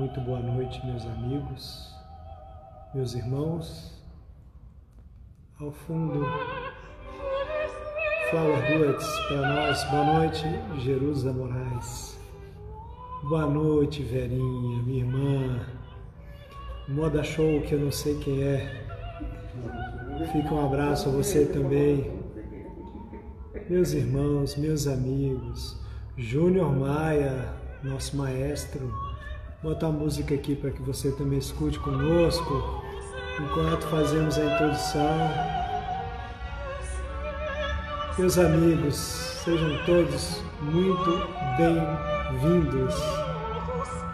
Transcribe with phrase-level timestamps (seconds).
[0.00, 1.94] Muito boa noite, meus amigos,
[2.94, 4.02] meus irmãos.
[5.60, 6.24] Ao fundo,
[8.30, 9.84] Flower Duets para nós.
[9.90, 10.42] Boa noite,
[10.78, 12.18] Jerusa Moraes.
[13.24, 15.66] Boa noite, Verinha, minha irmã.
[16.88, 18.86] Moda Show, que eu não sei quem é.
[20.32, 22.10] Fica um abraço a você também.
[23.68, 25.78] Meus irmãos, meus amigos,
[26.16, 27.52] Júnior Maia,
[27.84, 29.09] nosso maestro.
[29.62, 32.82] Botar música aqui para que você também escute conosco
[33.38, 35.18] enquanto fazemos a introdução.
[38.18, 41.10] Meus amigos, sejam todos muito
[41.58, 42.94] bem-vindos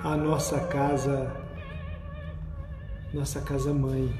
[0.02, 1.32] à nossa casa,
[3.14, 4.12] nossa casa mãe.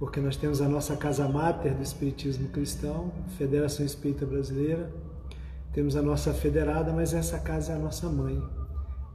[0.00, 4.90] Porque nós temos a nossa casa máter do Espiritismo Cristão, Federação Espírita Brasileira,
[5.72, 8.63] temos a nossa federada, mas essa casa é a nossa mãe.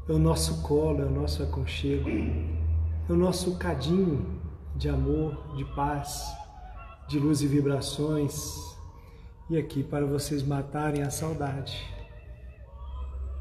[0.09, 4.41] É o nosso colo, é o nosso aconchego, é o nosso cadinho
[4.75, 6.35] de amor, de paz,
[7.07, 8.55] de luz e vibrações.
[9.52, 11.87] E aqui para vocês matarem a saudade.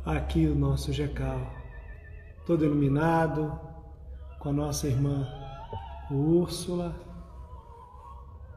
[0.05, 1.41] Aqui o nosso Jecal,
[2.45, 3.59] todo iluminado,
[4.39, 5.27] com a nossa irmã
[6.11, 6.95] Úrsula,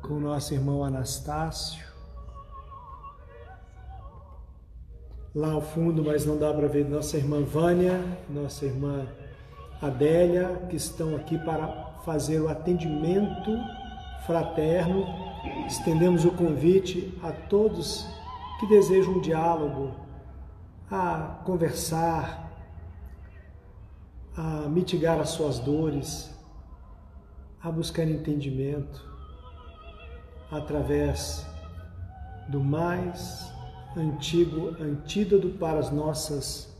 [0.02, 1.91] com o nosso irmão Anastácio,
[5.34, 9.08] lá ao fundo, mas não dá para ver nossa irmã Vânia, nossa irmã
[9.82, 11.68] Adélia, que estão aqui para
[12.06, 13.58] fazer o atendimento
[14.26, 15.06] fraterno.
[15.68, 18.06] Estendemos o convite a todos
[18.60, 19.96] que desejam um diálogo,
[20.90, 22.52] a conversar,
[24.36, 26.30] a mitigar as suas dores,
[27.64, 29.10] a buscar entendimento
[30.52, 31.45] através
[32.50, 33.52] do mais
[33.95, 36.73] antigo antídoto para as nossas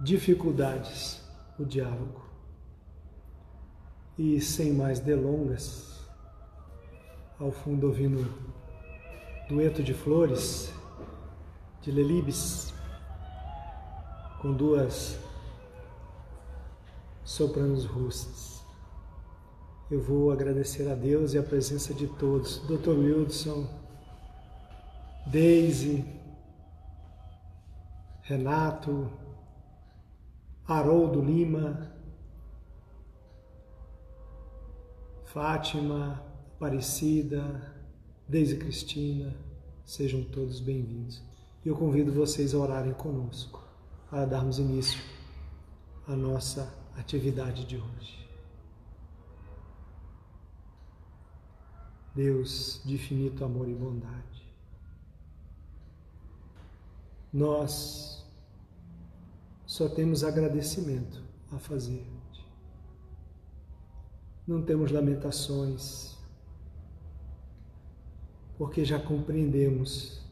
[0.00, 1.20] dificuldades,
[1.58, 2.24] o diálogo.
[4.18, 6.00] E sem mais delongas,
[7.38, 8.32] ao fundo ouvindo
[9.48, 10.72] dueto de flores
[11.82, 12.72] de Lelibes
[14.40, 15.18] com duas
[17.24, 18.62] sopranos russas.
[19.90, 22.58] Eu vou agradecer a Deus e a presença de todos.
[22.66, 22.90] Dr.
[22.90, 23.68] Wildson,
[25.26, 26.04] Deise,
[28.22, 29.10] Renato,
[30.66, 31.92] Haroldo Lima,
[35.24, 36.22] Fátima,
[36.54, 37.74] Aparecida,
[38.28, 39.34] Deise Cristina,
[39.84, 41.22] sejam todos bem-vindos.
[41.64, 43.62] E eu convido vocês a orarem conosco,
[44.10, 45.00] para darmos início
[46.06, 48.28] à nossa atividade de hoje.
[52.14, 54.33] Deus de infinito amor e bondade,
[57.34, 58.24] nós
[59.66, 62.06] só temos agradecimento a fazer.
[64.46, 66.16] Não temos lamentações,
[68.56, 70.22] porque já compreendemos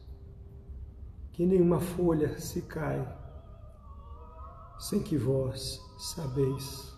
[1.33, 3.05] que nenhuma folha se cai
[4.79, 6.93] sem que vós sabeis.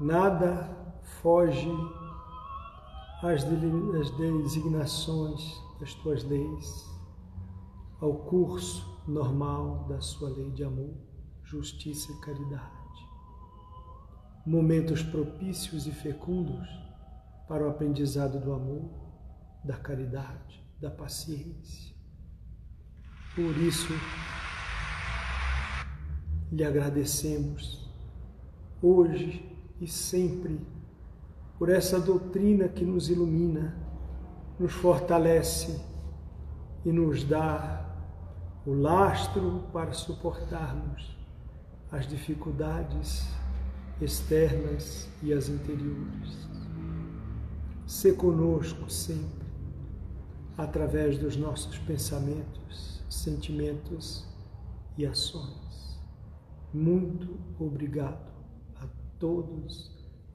[0.00, 0.74] Nada
[1.20, 1.70] foge
[3.22, 6.87] às designações das tuas leis
[8.00, 10.94] ao curso normal da sua lei de amor,
[11.42, 12.78] justiça e caridade.
[14.46, 16.66] Momentos propícios e fecundos
[17.48, 18.90] para o aprendizado do amor,
[19.64, 21.94] da caridade, da paciência.
[23.34, 23.92] Por isso,
[26.52, 27.88] lhe agradecemos
[28.80, 29.44] hoje
[29.80, 30.60] e sempre
[31.58, 33.76] por essa doutrina que nos ilumina,
[34.58, 35.80] nos fortalece
[36.84, 37.77] e nos dá
[38.68, 41.16] o lastro para suportarmos
[41.90, 43.26] as dificuldades
[43.98, 46.46] externas e as interiores.
[47.86, 49.48] Se conosco sempre,
[50.54, 54.26] através dos nossos pensamentos, sentimentos
[54.98, 55.98] e ações.
[56.70, 58.30] Muito obrigado
[58.76, 58.86] a
[59.18, 59.90] todos,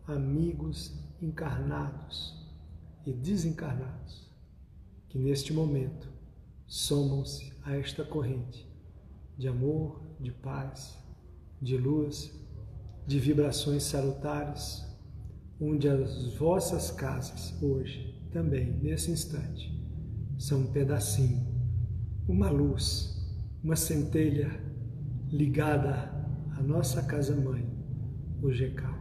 [0.08, 0.92] amigos
[1.22, 2.36] encarnados
[3.06, 4.28] e desencarnados,
[5.08, 6.10] que neste momento
[6.66, 8.68] somam-se a esta corrente
[9.38, 10.98] de amor, de paz,
[11.62, 12.32] de luz,
[13.08, 14.86] de vibrações salutares,
[15.60, 19.72] onde as vossas casas hoje, também nesse instante,
[20.38, 21.46] são um pedacinho,
[22.28, 23.18] uma luz,
[23.64, 24.52] uma centelha
[25.30, 26.12] ligada
[26.58, 27.66] à nossa casa-mãe,
[28.42, 28.98] o GECAL.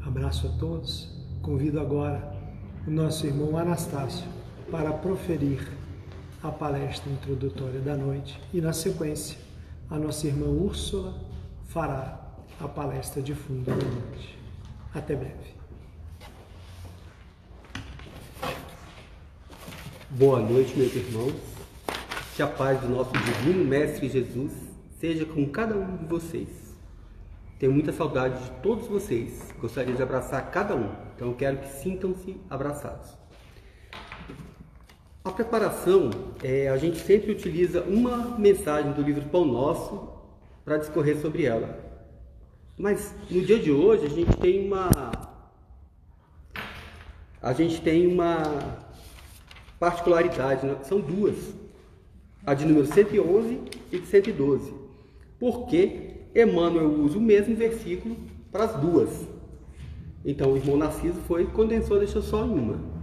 [0.00, 2.32] Abraço a todos, convido agora
[2.86, 4.26] o nosso irmão Anastácio
[4.70, 5.77] para proferir
[6.42, 9.38] a palestra introdutória da noite e, na sequência,
[9.90, 11.14] a nossa irmã Úrsula
[11.64, 12.20] fará
[12.60, 14.38] a palestra de fundo da noite.
[14.94, 15.58] Até breve.
[20.10, 21.34] Boa noite, meus irmãos.
[22.36, 24.52] Que a paz do nosso divino Mestre Jesus
[25.00, 26.48] seja com cada um de vocês.
[27.58, 29.52] Tenho muita saudade de todos vocês.
[29.60, 30.88] Gostaria de abraçar cada um.
[31.16, 33.16] Então quero que sintam-se abraçados.
[35.28, 36.08] A preparação,
[36.42, 40.08] é, a gente sempre utiliza uma mensagem do livro Pão Nosso
[40.64, 41.78] para discorrer sobre ela.
[42.78, 44.88] Mas no dia de hoje a gente tem uma
[47.42, 48.42] a gente tem uma
[49.78, 50.78] particularidade, né?
[50.82, 51.36] são duas,
[52.46, 53.60] a de número 111
[53.92, 54.72] e de 112.
[55.38, 58.16] Porque Emmanuel usa o mesmo versículo
[58.50, 59.28] para as duas.
[60.24, 62.97] Então o irmão Narciso foi condensou, deixou só em uma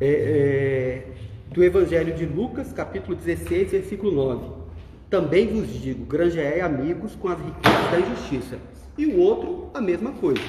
[0.00, 1.06] é, é,
[1.52, 4.66] do Evangelho de Lucas, capítulo 16, versículo 9.
[5.08, 8.58] Também vos digo, granjeai amigos com as riquezas da injustiça.
[8.98, 10.42] E o outro, a mesma coisa.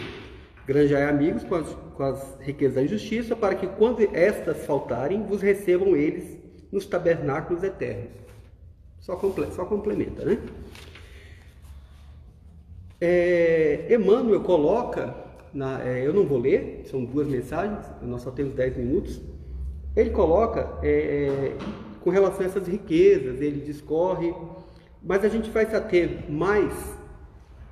[0.66, 5.42] Granjeai amigos com as, com as riquezas da injustiça, para que quando estas faltarem, vos
[5.42, 6.38] recebam eles
[6.72, 8.10] nos tabernáculos eternos.
[9.00, 10.40] Só, comple só complementa, né?
[13.00, 15.16] É, Emmanuel coloca,
[15.54, 19.22] na, é, eu não vou ler, são duas mensagens, nós só temos 10 minutos,
[19.98, 21.58] ele coloca é, é,
[22.02, 24.32] com relação a essas riquezas, ele discorre,
[25.02, 26.72] mas a gente vai se ater mais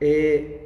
[0.02, 0.62] é,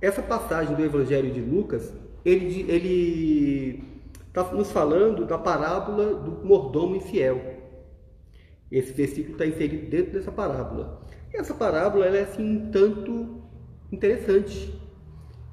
[0.00, 1.94] essa passagem do Evangelho de Lucas,
[2.24, 3.84] ele ele
[4.26, 7.40] está nos falando da parábola do mordomo infiel.
[8.70, 11.00] Esse versículo está inserido dentro dessa parábola.
[11.32, 13.42] E essa parábola ela é assim um tanto
[13.92, 14.74] interessante,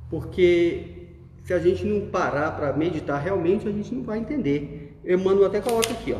[0.09, 1.07] porque
[1.43, 4.78] se a gente não parar para meditar realmente, a gente não vai entender.
[5.03, 6.19] Emmanuel até coloca aqui, ó.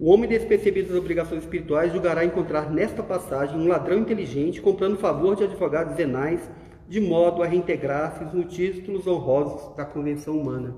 [0.00, 5.34] O homem despercebido das obrigações espirituais julgará encontrar nesta passagem um ladrão inteligente comprando favor
[5.34, 6.48] de advogados venais,
[6.88, 10.76] de modo a reintegrar-se nos títulos honrosos da convenção humana.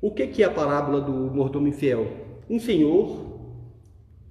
[0.00, 2.06] O que é a parábola do mordomo infiel?
[2.50, 3.24] Um senhor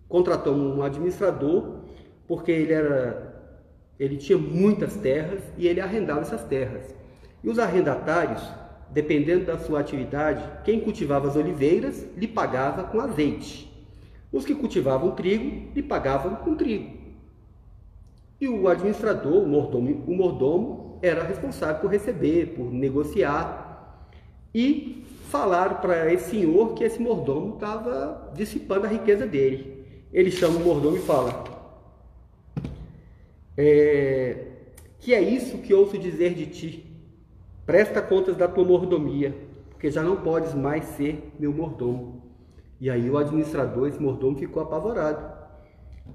[0.07, 1.85] contratou um administrador
[2.27, 3.33] porque ele era
[3.97, 6.93] ele tinha muitas terras e ele arrendava essas terras.
[7.41, 8.43] E os arrendatários
[8.95, 13.69] dependendo da sua atividade, quem cultivava as oliveiras lhe pagava com azeite.
[14.31, 16.95] Os que cultivavam trigo lhe pagavam com trigo.
[18.39, 24.07] E o administrador, o mordomo, o mordomo era responsável por receber, por negociar.
[24.53, 29.83] E falaram para esse senhor que esse mordomo estava dissipando a riqueza dele.
[30.13, 31.43] Ele chama o mordomo e fala:
[33.57, 34.37] é,
[34.99, 36.94] Que é isso que ouço dizer de ti?
[37.65, 39.35] Presta contas da tua mordomia,
[39.69, 42.23] porque já não podes mais ser meu mordomo.
[42.79, 45.25] E aí o administrador, esse mordomo, ficou apavorado.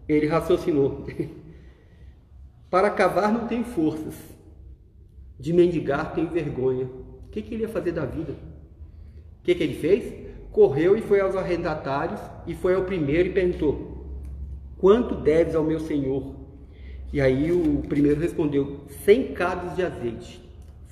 [0.09, 1.05] Ele raciocinou:
[2.71, 4.15] Para cavar não tenho forças,
[5.39, 6.85] de mendigar tenho vergonha.
[6.85, 8.33] O que, que ele ia fazer da vida?
[8.33, 10.31] O que, que ele fez?
[10.53, 14.07] Correu e foi aos arrendatários e foi ao primeiro e perguntou:
[14.79, 16.37] Quanto deves ao meu senhor?
[17.13, 20.50] E aí o primeiro respondeu: Cem cados de azeite.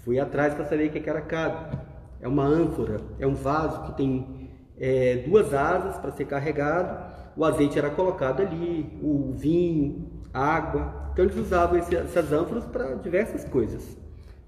[0.09, 1.85] Fui atrás para saber o que era cada.
[2.19, 4.49] É uma ânfora, é um vaso que tem
[4.81, 7.12] é, duas asas para ser carregado.
[7.37, 11.11] O azeite era colocado ali, o vinho, água.
[11.12, 13.99] Então eles usavam esse, essas ânforas para diversas coisas.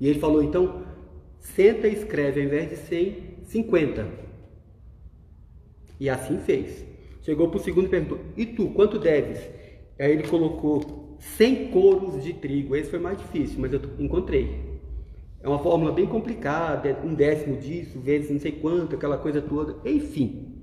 [0.00, 0.82] E ele falou então:
[1.38, 4.06] senta e escreve ao invés de 100, 50.
[6.00, 6.86] E assim fez.
[7.20, 9.46] Chegou para o segundo e perguntou: E tu, quanto deves?
[9.98, 12.74] Aí ele colocou 100 coros de trigo.
[12.74, 14.69] Esse foi mais difícil, mas eu encontrei.
[15.42, 19.76] É uma fórmula bem complicada, um décimo disso, vezes não sei quanto, aquela coisa toda.
[19.88, 20.54] Enfim,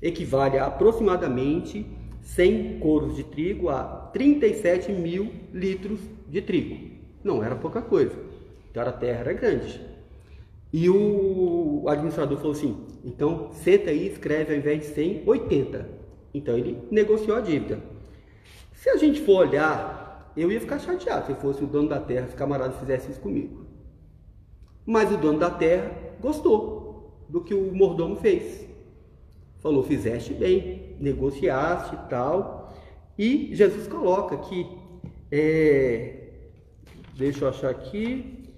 [0.00, 1.86] equivale a aproximadamente
[2.22, 6.90] 100 coros de trigo a 37 mil litros de trigo.
[7.22, 8.14] Não era pouca coisa.
[8.70, 9.80] Então a terra era grande.
[10.72, 15.86] E o administrador falou assim: então senta aí e escreve ao invés de 100, 80.
[16.32, 17.78] Então ele negociou a dívida.
[18.72, 22.26] Se a gente for olhar, eu ia ficar chateado se fosse o dono da terra,
[22.26, 23.63] se o camarada fizesse isso comigo.
[24.86, 28.66] Mas o dono da terra gostou do que o mordomo fez.
[29.58, 32.72] Falou: fizeste bem, negociaste e tal.
[33.18, 34.66] E Jesus coloca que,
[35.30, 36.28] é,
[37.16, 38.52] deixa eu achar aqui,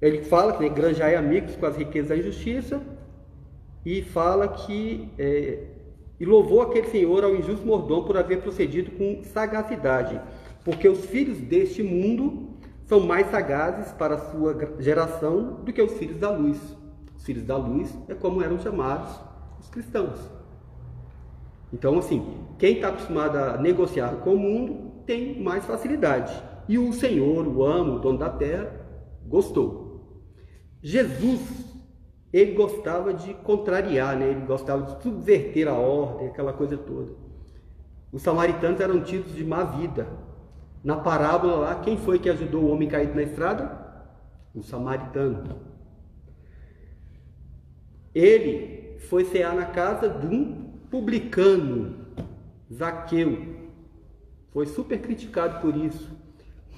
[0.00, 2.82] ele fala que né, granjai amigos com as riquezas da injustiça
[3.86, 5.64] e fala que é,
[6.18, 10.20] e louvou aquele senhor ao injusto mordomo por haver procedido com sagacidade,
[10.64, 12.51] porque os filhos deste mundo
[12.92, 16.60] são mais sagazes para sua geração do que os filhos da luz.
[17.16, 19.18] Os filhos da luz é como eram chamados
[19.58, 20.20] os cristãos.
[21.72, 22.22] Então, assim,
[22.58, 26.34] quem está acostumado a negociar com o mundo tem mais facilidade.
[26.68, 28.70] E o Senhor, o amo, o dono da terra,
[29.26, 30.28] gostou.
[30.82, 31.40] Jesus,
[32.30, 34.28] ele gostava de contrariar, né?
[34.28, 37.10] ele gostava de subverter a ordem, aquela coisa toda.
[38.12, 40.06] Os samaritanos eram tidos de má vida.
[40.82, 43.80] Na parábola lá, quem foi que ajudou o homem caído na estrada?
[44.54, 45.60] O samaritano.
[48.14, 52.06] Ele foi cear na casa de um publicano,
[52.72, 53.56] Zaqueu.
[54.52, 56.10] Foi super criticado por isso.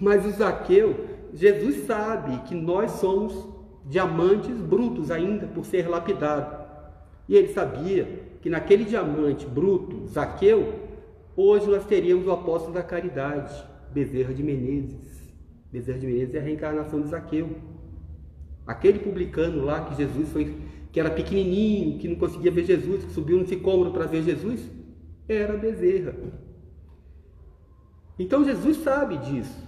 [0.00, 3.48] Mas o Zaqueu, Jesus sabe que nós somos
[3.86, 6.64] diamantes brutos ainda por ser lapidado.
[7.28, 10.80] E ele sabia que naquele diamante bruto, Zaqueu,
[11.36, 13.54] hoje nós teríamos o apóstolo da caridade,
[13.94, 15.22] Bezerra de Menezes.
[15.70, 17.48] Bezerra de Menezes é a reencarnação de Zaqueu.
[18.66, 20.56] Aquele publicano lá que Jesus foi
[20.90, 24.60] que era pequenininho, que não conseguia ver Jesus, que subiu no sicômoro para ver Jesus,
[25.28, 26.14] era Bezerra.
[28.18, 29.64] Então Jesus sabe disso.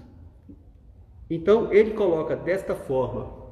[1.29, 3.45] Então ele coloca desta forma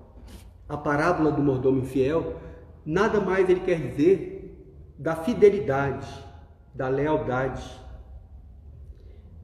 [0.69, 2.37] a parábola do mordomo infiel,
[2.87, 6.09] nada mais ele quer dizer da fidelidade,
[6.75, 7.84] da lealdade.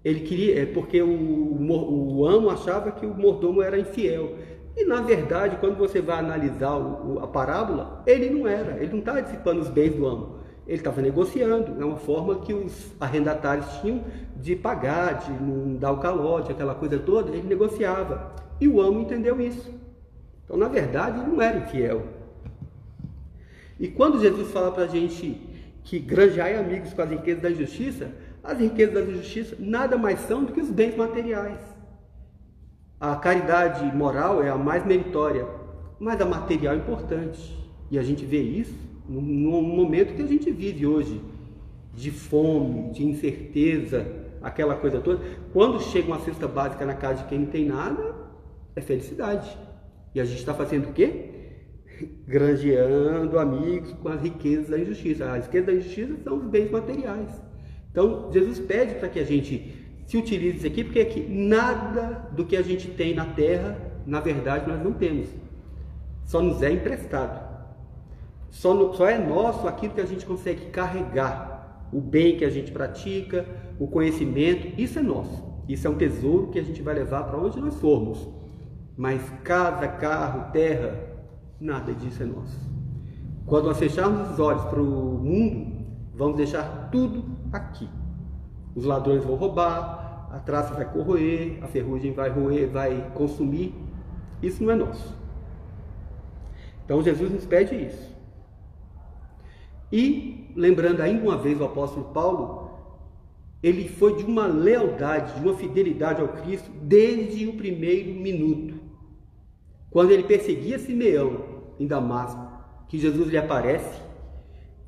[0.05, 4.35] Ele queria, é porque o, o, o amo achava que o mordomo era infiel.
[4.77, 9.01] E na verdade, quando você vai analisar o, a parábola, ele não era, ele não
[9.01, 13.67] estava dissipando os bens do amo, ele estava negociando, é uma forma que os arrendatários
[13.81, 14.05] tinham
[14.37, 18.35] de pagar, de não dar o calote, aquela coisa toda, ele negociava.
[18.61, 19.71] E o amo entendeu isso.
[20.45, 22.03] Então, na verdade, ele não era infiel.
[23.79, 25.41] E quando Jesus fala para a gente
[25.83, 28.11] que granjeai amigos com as riquezas da injustiça,
[28.43, 31.59] as riquezas da injustiça nada mais são do que os bens materiais.
[32.99, 35.47] A caridade moral é a mais meritória,
[35.99, 37.59] mas a material é importante.
[37.91, 38.75] E a gente vê isso
[39.09, 41.21] no, no momento que a gente vive hoje,
[41.95, 44.07] de fome, de incerteza,
[44.43, 45.21] aquela coisa toda.
[45.53, 48.15] Quando chega uma cesta básica na casa de quem não tem nada,
[48.77, 49.57] é felicidade.
[50.15, 51.31] E a gente está fazendo o quê?
[52.27, 55.33] Granjeando amigos com as riquezas da injustiça.
[55.33, 57.50] As riquezas da injustiça são os bens materiais.
[57.91, 59.75] Então, Jesus pede para que a gente
[60.07, 64.21] se utilize isso aqui, porque aqui nada do que a gente tem na terra, na
[64.21, 65.29] verdade, nós não temos.
[66.25, 67.49] Só nos é emprestado.
[68.51, 71.89] Só, no, só é nosso aquilo que a gente consegue carregar.
[71.93, 73.47] O bem que a gente pratica,
[73.79, 75.45] o conhecimento, isso é nosso.
[75.69, 78.29] Isso é um tesouro que a gente vai levar para onde nós formos.
[78.97, 80.99] Mas casa, carro, terra,
[81.61, 82.59] nada disso é nosso.
[83.47, 87.89] Quando nós fecharmos os olhos para o mundo, vamos deixar tudo aqui.
[88.75, 93.75] Os ladrões vão roubar, a traça vai corroer, a ferrugem vai roer, vai consumir.
[94.43, 95.15] Isso não é nosso.
[96.85, 98.11] Então Jesus nos pede isso.
[99.93, 102.71] E, lembrando ainda uma vez o apóstolo Paulo,
[103.63, 108.81] ele foi de uma lealdade, de uma fidelidade ao Cristo desde o primeiro minuto.
[109.91, 111.45] Quando ele perseguia Simeão
[111.79, 112.49] em Damasco,
[112.89, 114.01] que Jesus lhe aparece,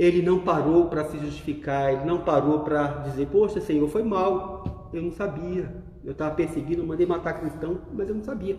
[0.02, 4.88] ele não parou para se justificar, ele não parou para dizer, poxa Senhor, foi mal,
[4.92, 5.72] eu não sabia,
[6.04, 8.58] eu estava perseguindo, mandei matar cristão, mas eu não sabia,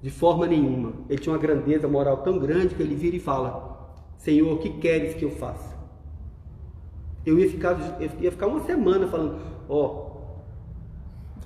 [0.00, 0.92] de forma nenhuma.
[1.08, 4.70] Ele tinha uma grandeza moral tão grande que ele vira e fala, Senhor, o que
[4.78, 5.74] queres que eu faça?
[7.26, 11.40] Eu ia ficar, eu ia ficar uma semana falando, ó, oh.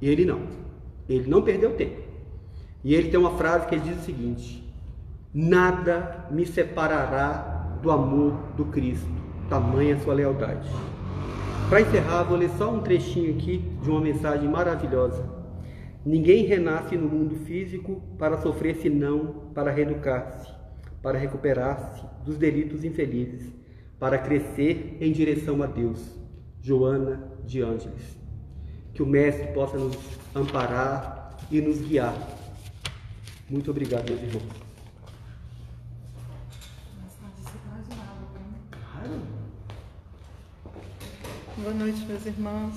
[0.00, 0.40] e ele não,
[1.06, 2.00] ele não perdeu tempo.
[2.82, 4.72] E ele tem uma frase que ele diz o seguinte:
[5.34, 7.49] Nada me separará
[7.82, 9.10] do amor do Cristo,
[9.48, 10.68] tamanha sua lealdade.
[11.68, 15.24] Para encerrar, vou ler só um trechinho aqui de uma mensagem maravilhosa.
[16.04, 20.50] Ninguém renasce no mundo físico para sofrer senão para reeducar-se,
[21.02, 23.52] para recuperar-se dos delitos infelizes,
[23.98, 26.18] para crescer em direção a Deus.
[26.62, 28.18] Joana de Ângeles.
[28.92, 29.96] Que o Mestre possa nos
[30.34, 32.14] amparar e nos guiar.
[33.48, 34.59] Muito obrigado, meus irmãos.
[41.62, 42.74] Boa noite, meus irmãos.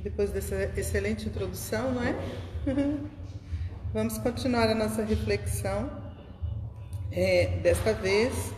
[0.00, 2.14] Depois dessa excelente introdução, não é?
[3.94, 5.90] Vamos continuar a nossa reflexão,
[7.10, 8.52] é, desta vez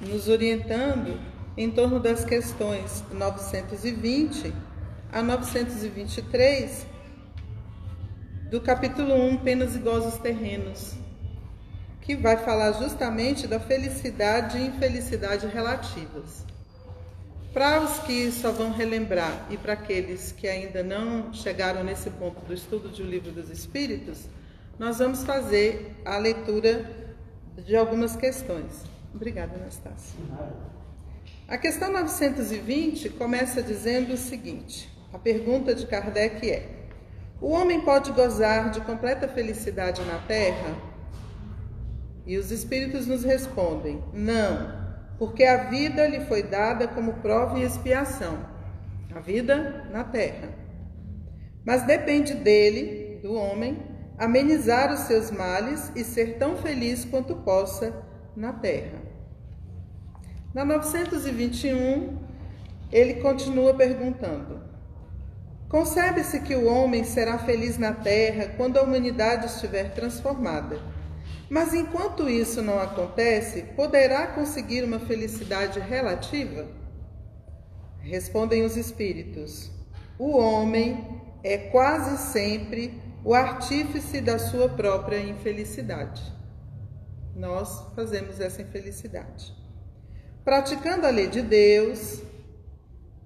[0.00, 1.20] nos orientando
[1.58, 4.54] em torno das questões 920
[5.12, 6.86] a 923
[8.50, 10.94] do capítulo 1, Penas e Gozos Terrenos,
[12.00, 16.50] que vai falar justamente da felicidade e infelicidade relativas.
[17.52, 22.40] Para os que só vão relembrar e para aqueles que ainda não chegaram nesse ponto
[22.46, 24.26] do estudo de O Livro dos Espíritos,
[24.78, 26.90] nós vamos fazer a leitura
[27.58, 28.84] de algumas questões.
[29.14, 30.18] Obrigada, Anastácia.
[31.46, 36.88] A questão 920 começa dizendo o seguinte: a pergunta de Kardec é:
[37.38, 40.74] O homem pode gozar de completa felicidade na terra?
[42.26, 44.81] E os espíritos nos respondem: Não,
[45.18, 48.52] porque a vida lhe foi dada como prova e expiação
[49.14, 50.48] a vida na terra.
[51.64, 53.78] Mas depende dele, do homem,
[54.18, 57.94] amenizar os seus males e ser tão feliz quanto possa
[58.34, 59.00] na terra.
[60.54, 62.18] Na 921,
[62.90, 64.60] ele continua perguntando:
[65.68, 70.78] Concebe-se que o homem será feliz na terra quando a humanidade estiver transformada.
[71.52, 76.66] Mas enquanto isso não acontece, poderá conseguir uma felicidade relativa?
[78.00, 79.70] Respondem os espíritos:
[80.18, 86.22] O homem é quase sempre o artífice da sua própria infelicidade.
[87.36, 89.54] Nós fazemos essa infelicidade.
[90.42, 92.22] Praticando a lei de Deus,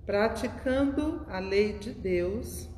[0.05, 2.69] praticando a lei de Deus,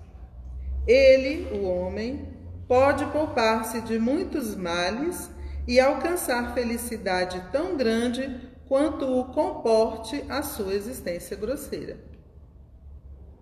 [0.86, 2.36] ele, o homem,
[2.68, 5.37] pode poupar-se de muitos males
[5.68, 11.98] e alcançar felicidade tão grande quanto o comporte a sua existência grosseira.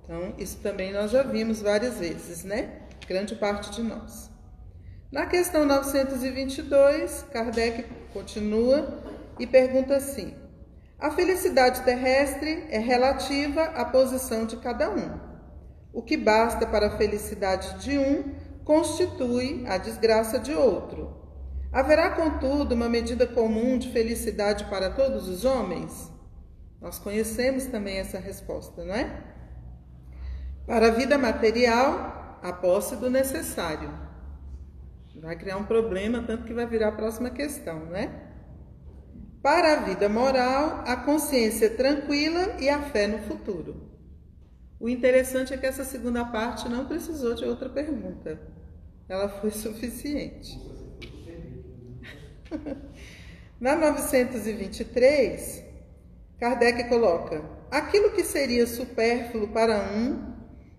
[0.03, 2.81] Então, isso também nós já vimos várias vezes, né?
[3.07, 4.29] Grande parte de nós.
[5.13, 9.01] Na questão 922, Kardec continua
[9.39, 10.35] e pergunta assim:
[10.99, 15.21] A felicidade terrestre é relativa à posição de cada um.
[15.93, 21.26] O que basta para a felicidade de um constitui a desgraça de outro.
[21.77, 26.11] Haverá, contudo, uma medida comum de felicidade para todos os homens?
[26.81, 29.23] Nós conhecemos também essa resposta, não é?
[30.67, 33.93] Para a vida material, a posse do necessário.
[35.21, 38.11] Vai criar um problema, tanto que vai virar a próxima questão, não é?
[39.43, 43.93] Para a vida moral, a consciência tranquila e a fé no futuro.
[44.81, 48.41] O interessante é que essa segunda parte não precisou de outra pergunta.
[49.07, 50.59] Ela foi suficiente.
[53.61, 55.63] Na 923,
[56.39, 60.35] Kardec coloca: aquilo que seria supérfluo para um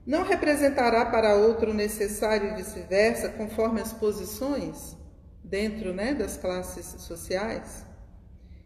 [0.06, 4.96] não representará para outro necessário e vice-versa, conforme as posições
[5.44, 7.84] dentro né, das classes sociais?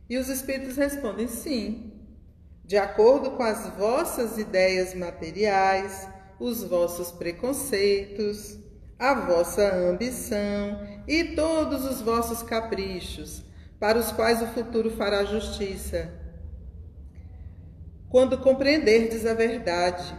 [0.10, 1.94] E os espíritos respondem: sim,
[2.66, 6.08] de acordo com as vossas ideias materiais,
[6.40, 8.60] os vossos preconceitos,
[9.00, 13.42] a vossa ambição e todos os vossos caprichos,
[13.80, 16.12] para os quais o futuro fará justiça.
[18.10, 20.14] Quando compreenderdes a verdade,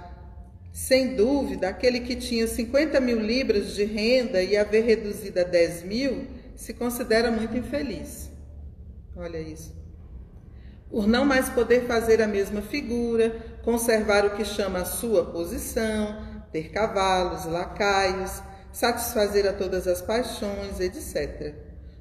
[0.73, 5.83] sem dúvida, aquele que tinha 50 mil libras de renda e haver reduzido a 10
[5.85, 8.31] mil, se considera muito infeliz.
[9.15, 9.77] Olha isso.
[10.89, 16.23] Por não mais poder fazer a mesma figura, conservar o que chama a sua posição,
[16.51, 21.55] ter cavalos, lacaios, satisfazer a todas as paixões, etc.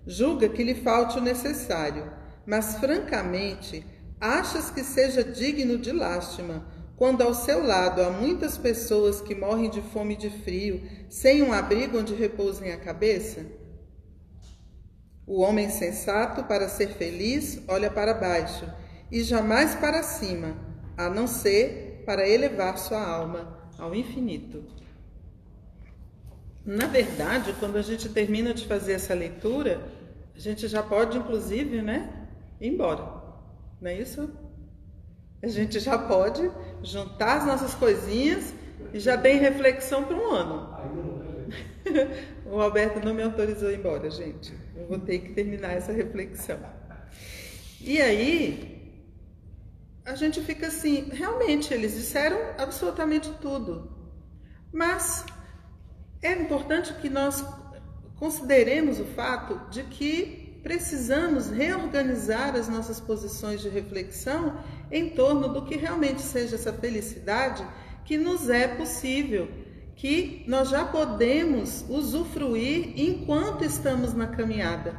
[0.05, 2.11] Julga que lhe falte o necessário,
[2.45, 3.85] mas francamente
[4.19, 6.65] achas que seja digno de lástima
[7.01, 11.41] quando ao seu lado há muitas pessoas que morrem de fome e de frio, sem
[11.41, 13.43] um abrigo onde repousem a cabeça?
[15.25, 18.71] O homem sensato, para ser feliz, olha para baixo
[19.11, 20.55] e jamais para cima,
[20.95, 24.63] a não ser para elevar sua alma ao infinito.
[26.65, 29.81] Na verdade, quando a gente termina de fazer essa leitura,
[30.35, 32.27] a gente já pode, inclusive, né,
[32.59, 33.21] ir embora.
[33.79, 34.29] Não é isso?
[35.41, 36.51] A gente já pode
[36.83, 38.53] juntar as nossas coisinhas
[38.93, 40.71] e já tem reflexão para um ano.
[42.45, 44.53] o Alberto não me autorizou a ir embora, gente.
[44.75, 46.59] Eu vou ter que terminar essa reflexão.
[47.79, 49.01] E aí,
[50.05, 53.91] a gente fica assim, realmente, eles disseram absolutamente tudo.
[54.71, 55.25] Mas
[56.21, 57.43] é importante que nós
[58.15, 64.57] consideremos o fato de que precisamos reorganizar as nossas posições de reflexão
[64.91, 67.65] em torno do que realmente seja essa felicidade
[68.05, 69.49] que nos é possível,
[69.95, 74.95] que nós já podemos usufruir enquanto estamos na caminhada.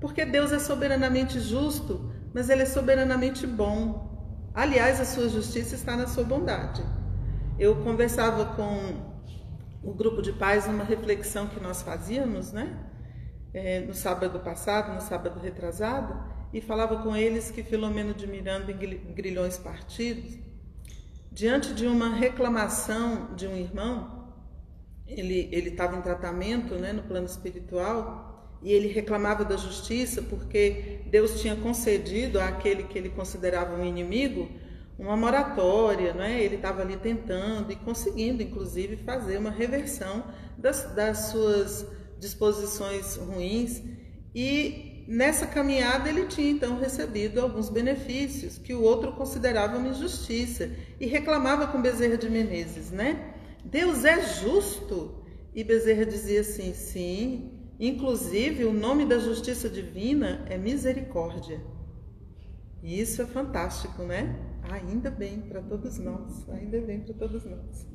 [0.00, 4.12] Porque Deus é soberanamente justo, mas Ele é soberanamente bom.
[4.52, 6.82] Aliás, a sua justiça está na sua bondade.
[7.58, 9.13] Eu conversava com
[9.84, 12.90] o grupo de pais numa reflexão que nós fazíamos, né?
[13.52, 16.18] É, no sábado passado, no sábado retrasado,
[16.52, 20.38] e falava com eles que Filomeno de Miranda em Grilhões Partidos,
[21.30, 24.32] diante de uma reclamação de um irmão,
[25.06, 31.40] ele estava em tratamento, né, no plano espiritual, e ele reclamava da justiça porque Deus
[31.40, 34.48] tinha concedido àquele que ele considerava um inimigo
[34.98, 36.42] uma moratória, né?
[36.42, 40.24] ele estava ali tentando e conseguindo, inclusive, fazer uma reversão
[40.56, 41.86] das, das suas
[42.18, 43.82] disposições ruins
[44.34, 50.70] e nessa caminhada ele tinha então recebido alguns benefícios que o outro considerava uma injustiça
[50.98, 53.34] e reclamava com Bezerra de Menezes, né?
[53.64, 55.22] Deus é justo.
[55.54, 61.60] E Bezerra dizia assim: sim, inclusive o nome da justiça divina é misericórdia.
[62.84, 64.38] E isso é fantástico, né?
[64.70, 67.86] Ainda bem para todos nós, ainda bem para todos nós.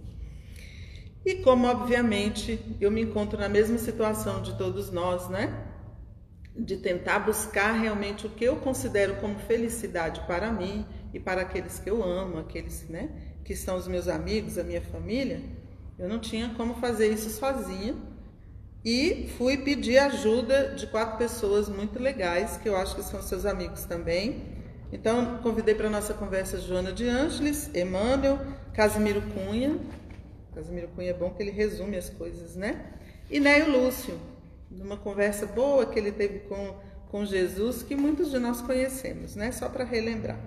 [1.23, 5.67] E como, obviamente, eu me encontro na mesma situação de todos nós, né?
[6.56, 11.78] De tentar buscar realmente o que eu considero como felicidade para mim e para aqueles
[11.78, 13.12] que eu amo, aqueles, né?
[13.45, 15.39] Que são os meus amigos, a minha família.
[15.99, 17.95] Eu não tinha como fazer isso sozinha.
[18.84, 23.45] E fui pedir ajuda de quatro pessoas muito legais, que eu acho que são seus
[23.45, 24.58] amigos também.
[24.91, 28.39] Então, convidei para a nossa conversa Joana de Ângeles, Emmanuel,
[28.73, 29.78] Casimiro Cunha,
[30.54, 32.86] Casimiro Cunha é bom que ele resume as coisas, né?
[33.30, 34.19] E Neio Lúcio,
[34.69, 36.75] numa conversa boa que ele teve com,
[37.10, 39.52] com Jesus, que muitos de nós conhecemos, né?
[39.52, 40.39] Só para relembrar.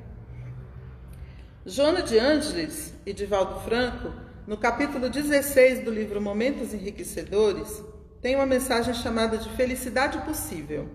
[1.65, 4.13] Joana de Ângeles e Divaldo Franco,
[4.47, 7.83] no capítulo 16 do livro Momentos Enriquecedores,
[8.21, 10.89] tem uma mensagem chamada de Felicidade Possível.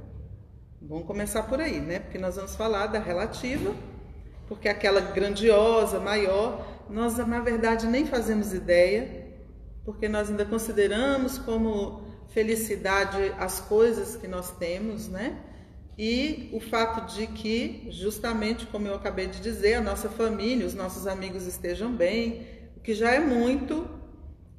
[0.80, 2.00] Vamos começar por aí, né?
[2.00, 3.74] Porque nós vamos falar da relativa,
[4.48, 9.26] porque aquela grandiosa, maior, nós na verdade nem fazemos ideia,
[9.84, 15.40] porque nós ainda consideramos como felicidade as coisas que nós temos, né?
[15.98, 20.76] E o fato de que, justamente como eu acabei de dizer, a nossa família, os
[20.76, 22.46] nossos amigos estejam bem,
[22.78, 23.90] o que já é muito,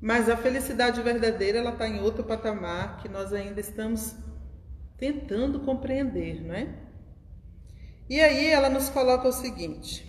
[0.01, 4.17] mas a felicidade verdadeira ela está em outro patamar que nós ainda estamos
[4.99, 6.69] tentando compreender, não é?
[8.09, 10.09] E aí ela nos coloca o seguinte: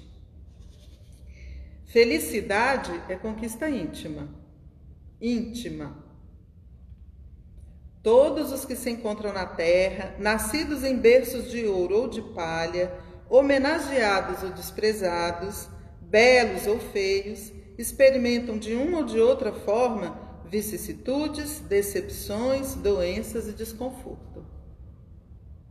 [1.85, 4.29] Felicidade é conquista íntima.
[5.21, 6.05] Íntima.
[8.01, 12.93] Todos os que se encontram na terra, nascidos em berços de ouro ou de palha,
[13.29, 15.67] homenageados ou desprezados,
[16.01, 24.38] belos ou feios, experimentam de uma ou de outra forma vicissitudes, decepções, doenças e desconforto.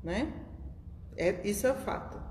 [0.02, 0.32] Né?
[1.16, 2.28] É, isso é fato.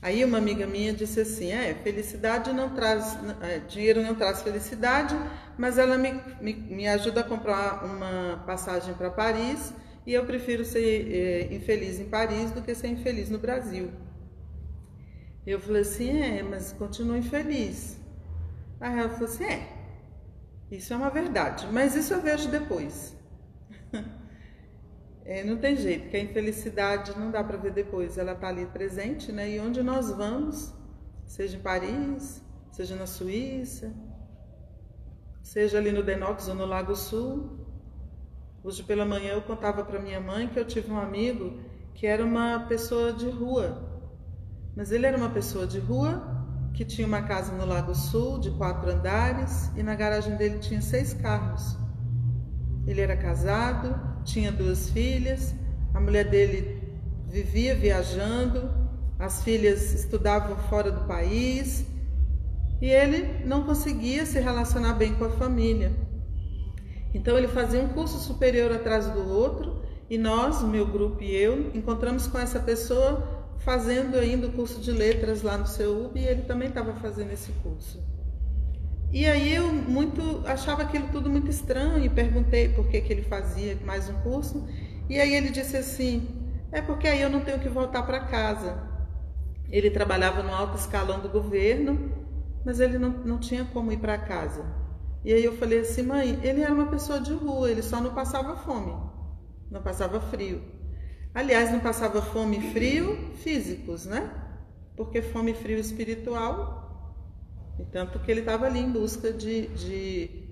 [0.00, 5.16] Aí uma amiga minha disse assim: é, felicidade não traz, é, dinheiro não traz felicidade,
[5.58, 9.72] mas ela me, me, me ajuda a comprar uma passagem para Paris
[10.06, 13.90] e eu prefiro ser é, infeliz em Paris do que ser infeliz no Brasil.
[15.44, 17.98] Eu falei assim: é, mas continua infeliz.
[18.80, 19.68] Aí ela falou assim: é,
[20.70, 23.16] isso é uma verdade, mas isso eu vejo depois.
[25.28, 28.64] É, não tem jeito, porque a infelicidade não dá para ver depois, ela está ali
[28.66, 29.50] presente, né?
[29.50, 30.72] E onde nós vamos,
[31.24, 33.92] seja em Paris, seja na Suíça,
[35.42, 37.58] seja ali no Denox ou no Lago Sul.
[38.62, 41.58] Hoje pela manhã eu contava para minha mãe que eu tive um amigo
[41.92, 43.82] que era uma pessoa de rua,
[44.76, 46.22] mas ele era uma pessoa de rua
[46.72, 50.80] que tinha uma casa no Lago Sul de quatro andares e na garagem dele tinha
[50.80, 51.76] seis carros.
[52.86, 55.54] Ele era casado, tinha duas filhas,
[55.94, 56.82] a mulher dele
[57.28, 58.68] vivia viajando,
[59.18, 61.86] as filhas estudavam fora do país
[62.82, 65.92] e ele não conseguia se relacionar bem com a família.
[67.14, 71.70] Então ele fazia um curso superior atrás do outro e nós, meu grupo e eu,
[71.74, 76.42] encontramos com essa pessoa fazendo ainda o curso de letras lá no seu e ele
[76.42, 78.15] também estava fazendo esse curso.
[79.16, 83.22] E aí eu muito achava aquilo tudo muito estranho e perguntei por que, que ele
[83.22, 84.68] fazia mais um curso.
[85.08, 86.28] E aí ele disse assim:
[86.70, 88.78] é porque aí eu não tenho que voltar para casa.
[89.70, 92.12] Ele trabalhava no alto escalão do governo,
[92.62, 94.66] mas ele não, não tinha como ir para casa.
[95.24, 98.12] E aí eu falei assim, mãe, ele era uma pessoa de rua, ele só não
[98.12, 98.94] passava fome,
[99.70, 100.60] não passava frio.
[101.34, 104.30] Aliás, não passava fome e frio físicos, né?
[104.94, 106.85] Porque fome e frio espiritual
[107.84, 110.46] tanto que ele estava ali em busca de, de.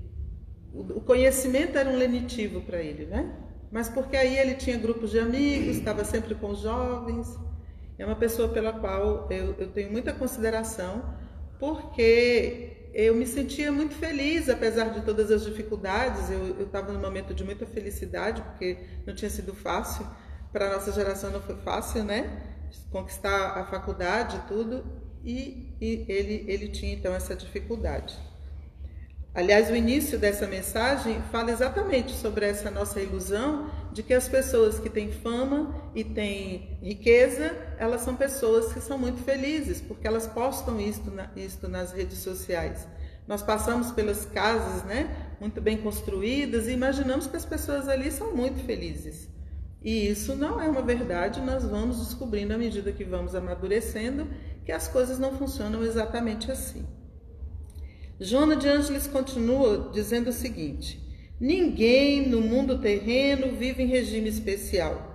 [0.73, 3.35] O conhecimento era um lenitivo para ele, né?
[3.71, 7.39] Mas porque aí ele tinha grupos de amigos, estava sempre com jovens.
[7.99, 11.17] É uma pessoa pela qual eu, eu tenho muita consideração,
[11.59, 16.31] porque eu me sentia muito feliz, apesar de todas as dificuldades.
[16.31, 20.07] Eu estava num momento de muita felicidade, porque não tinha sido fácil.
[20.53, 22.43] Para a nossa geração não foi fácil, né?
[22.91, 28.15] Conquistar a faculdade e tudo e, e ele, ele tinha então essa dificuldade.
[29.35, 34.79] Aliás, o início dessa mensagem fala exatamente sobre essa nossa ilusão de que as pessoas
[34.79, 40.29] que têm fama e têm riqueza, elas são pessoas que são muito felizes, porque elas
[40.29, 42.87] postam isto, isto nas redes sociais.
[43.27, 45.11] Nós passamos pelas casas, né,
[45.41, 49.29] muito bem construídas e imaginamos que as pessoas ali são muito felizes.
[49.83, 54.27] E isso não é uma verdade, nós vamos descobrindo à medida que vamos amadurecendo
[54.65, 56.85] que as coisas não funcionam exatamente assim.
[58.21, 61.03] Joana de Ângeles continua dizendo o seguinte:
[61.41, 65.13] Ninguém no mundo terreno vive em regime especial.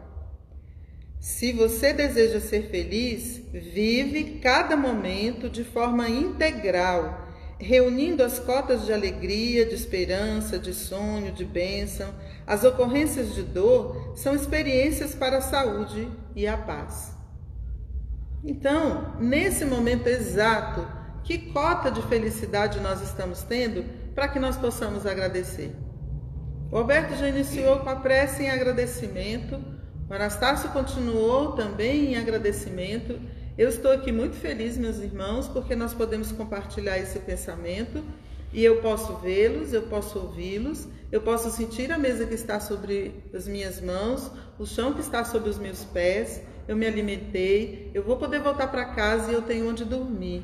[1.19, 8.93] Se você deseja ser feliz, vive cada momento de forma integral, reunindo as cotas de
[8.93, 12.13] alegria, de esperança, de sonho, de bênção.
[12.45, 17.18] As ocorrências de dor são experiências para a saúde e a paz.
[18.43, 20.88] Então, nesse momento exato,
[21.23, 23.84] que cota de felicidade nós estamos tendo
[24.15, 25.75] para que nós possamos agradecer?
[26.71, 29.60] O Alberto já iniciou com a prece em agradecimento,
[30.10, 33.19] o Anastácio continuou também em agradecimento.
[33.56, 38.04] Eu estou aqui muito feliz, meus irmãos, porque nós podemos compartilhar esse pensamento
[38.52, 43.24] e eu posso vê-los, eu posso ouvi-los, eu posso sentir a mesa que está sobre
[43.34, 48.04] as minhas mãos, o chão que está sobre os meus pés, eu me alimentei, eu
[48.04, 50.43] vou poder voltar para casa e eu tenho onde dormir.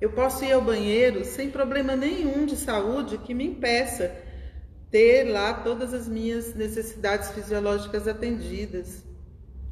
[0.00, 4.14] Eu posso ir ao banheiro sem problema nenhum de saúde que me impeça
[4.90, 9.04] ter lá todas as minhas necessidades fisiológicas atendidas.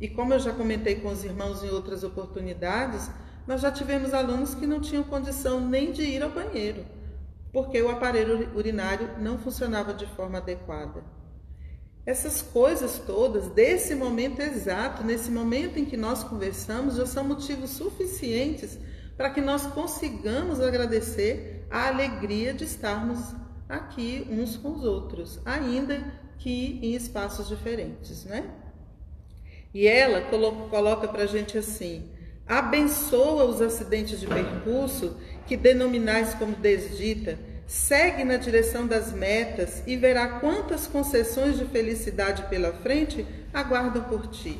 [0.00, 3.10] E como eu já comentei com os irmãos em outras oportunidades,
[3.46, 6.84] nós já tivemos alunos que não tinham condição nem de ir ao banheiro,
[7.56, 11.02] porque o aparelho urinário não funcionava de forma adequada.
[12.04, 17.70] Essas coisas todas, desse momento exato, nesse momento em que nós conversamos, já são motivos
[17.70, 18.78] suficientes
[19.16, 23.20] para que nós consigamos agradecer a alegria de estarmos
[23.66, 28.50] aqui uns com os outros, ainda que em espaços diferentes, né?
[29.72, 30.20] E ela
[30.68, 32.06] coloca para a gente assim:
[32.48, 39.96] abençoa os acidentes de percurso que denominais como desdita, segue na direção das metas e
[39.96, 44.58] verá quantas concessões de felicidade pela frente aguardam por ti.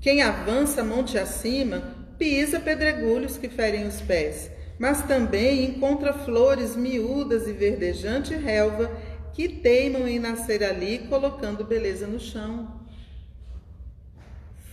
[0.00, 7.46] Quem avança monte acima pisa pedregulhos que ferem os pés, mas também encontra flores miúdas
[7.46, 8.90] e verdejante relva
[9.32, 12.80] que teimam em nascer ali, colocando beleza no chão.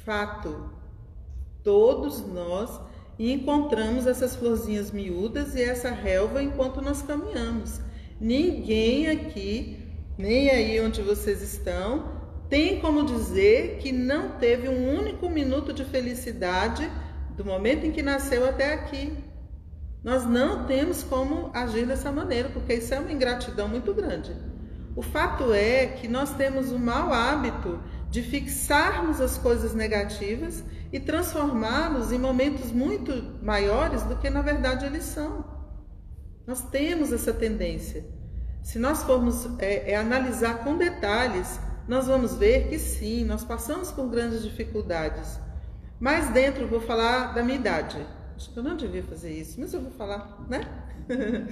[0.04, 0.81] Fato.
[1.64, 2.80] Todos nós
[3.20, 7.80] encontramos essas florzinhas miúdas e essa relva enquanto nós caminhamos.
[8.20, 9.78] Ninguém aqui,
[10.18, 15.86] nem aí onde vocês estão, tem como dizer que não teve um único minuto de
[15.86, 16.90] felicidade
[17.38, 19.14] do momento em que nasceu até aqui.
[20.04, 24.36] Nós não temos como agir dessa maneira, porque isso é uma ingratidão muito grande.
[24.96, 27.80] O fato é que nós temos o mau hábito
[28.12, 34.86] de fixarmos as coisas negativas e transformá-los em momentos muito maiores do que na verdade
[34.86, 35.46] eles são.
[36.46, 38.06] Nós temos essa tendência.
[38.62, 43.92] Se nós formos é, é, analisar com detalhes, nós vamos ver que sim, nós passamos
[43.92, 45.40] por grandes dificuldades.
[45.98, 48.06] Mais dentro, vou falar da minha idade.
[48.36, 50.68] Acho que eu não devia fazer isso, mas eu vou falar, né?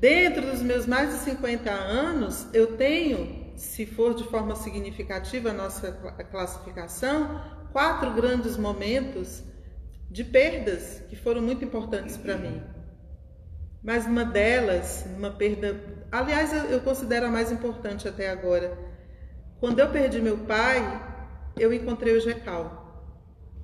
[0.00, 5.52] dentro dos meus mais de 50 anos, eu tenho, se for de forma significativa a
[5.52, 5.90] nossa
[6.30, 7.42] classificação,
[7.72, 9.42] quatro grandes momentos
[10.08, 12.62] de perdas que foram muito importantes para mim.
[13.82, 15.76] Mas uma delas, uma perda,
[16.10, 18.78] aliás, eu considero a mais importante até agora.
[19.58, 20.80] Quando eu perdi meu pai,
[21.58, 23.12] eu encontrei o Gecal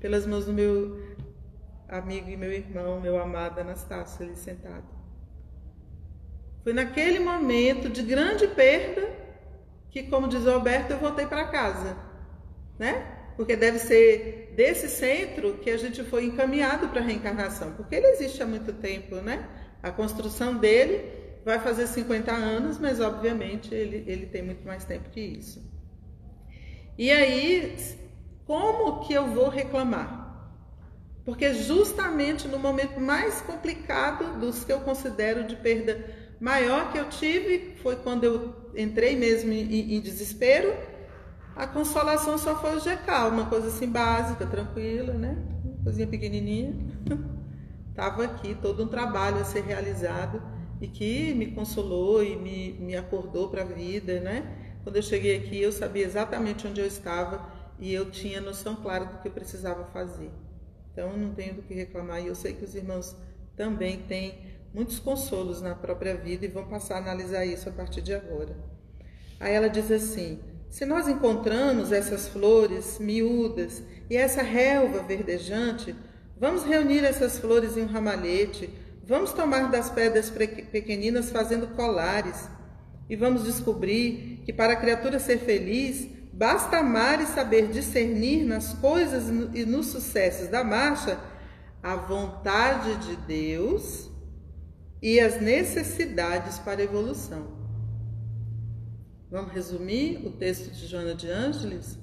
[0.01, 1.01] pelas mãos do meu
[1.89, 4.85] amigo e meu irmão, meu amado Anastácio, ali sentado.
[6.65, 9.24] Foi naquele momento de grande perda
[9.95, 11.97] que, como diz o Alberto, eu voltei para casa,
[12.77, 13.07] né?
[13.37, 18.09] Porque deve ser desse centro que a gente foi encaminhado para a reencarnação, porque ele
[18.09, 19.49] existe há muito tempo, né?
[19.81, 21.13] A construção dele
[21.45, 25.63] vai fazer 50 anos, mas obviamente ele, ele tem muito mais tempo que isso.
[26.99, 27.77] E aí
[28.45, 30.51] como que eu vou reclamar?
[31.25, 36.05] Porque justamente no momento mais complicado dos que eu considero de perda
[36.41, 40.75] maior que eu tive, foi quando eu entrei mesmo em, em desespero,
[41.57, 45.37] a consolação só foi o GK, uma coisa assim básica, tranquila, né?
[45.65, 46.75] Uma coisinha pequenininha.
[47.95, 50.43] Tava aqui todo um trabalho a ser realizado
[50.81, 54.79] e que me consolou e me, me acordou para a vida, né?
[54.83, 59.05] Quando eu cheguei aqui, eu sabia exatamente onde eu estava e eu tinha noção clara
[59.05, 60.31] do que eu precisava fazer.
[60.93, 63.17] Então, não tenho do que reclamar e eu sei que os irmãos
[63.57, 68.03] também têm muitos consolos na própria vida e vão passar a analisar isso a partir
[68.03, 68.57] de agora.
[69.39, 75.95] Aí ela diz assim: se nós encontramos essas flores miúdas e essa relva verdejante,
[76.39, 78.69] vamos reunir essas flores em um ramalhete,
[79.07, 82.49] vamos tomar das pedras pequeninas fazendo colares
[83.09, 88.73] e vamos descobrir que para a criatura ser feliz, basta amar e saber discernir nas
[88.75, 91.19] coisas e nos sucessos da marcha
[91.83, 94.11] a vontade de Deus
[95.05, 97.47] e as necessidades para a evolução.
[99.31, 101.99] Vamos resumir o texto de Joana de Ângeles?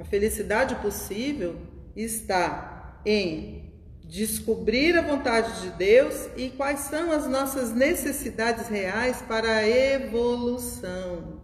[0.00, 1.60] A felicidade possível
[1.94, 9.56] está em descobrir a vontade de Deus e quais são as nossas necessidades reais para
[9.56, 11.42] a evolução.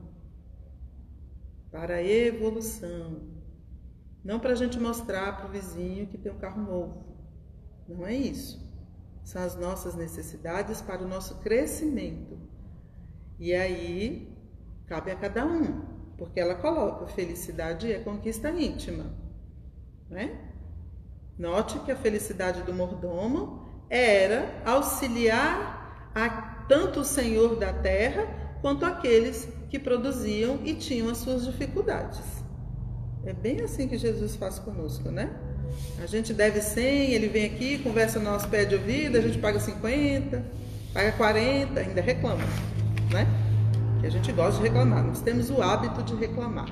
[1.70, 3.28] Para a evolução.
[4.24, 7.04] Não para a gente mostrar para o vizinho que tem um carro novo.
[7.86, 8.67] Não é isso.
[9.28, 12.38] São as nossas necessidades para o nosso crescimento.
[13.38, 14.38] E aí
[14.88, 15.82] Cabe a cada um,
[16.16, 19.04] porque ela coloca felicidade é conquista íntima.
[20.08, 20.40] Né?
[21.38, 28.26] Note que a felicidade do mordomo era auxiliar a tanto o senhor da terra
[28.62, 32.42] quanto aqueles que produziam e tinham as suas dificuldades.
[33.24, 35.47] É bem assim que Jesus faz conosco, né?
[36.02, 39.38] A gente deve 100, ele vem aqui, conversa no nosso pé de ouvido, a gente
[39.38, 40.44] paga 50,
[40.92, 42.44] paga 40, ainda reclama,
[43.12, 43.26] né?
[44.00, 46.68] que a gente gosta de reclamar, nós temos o hábito de reclamar.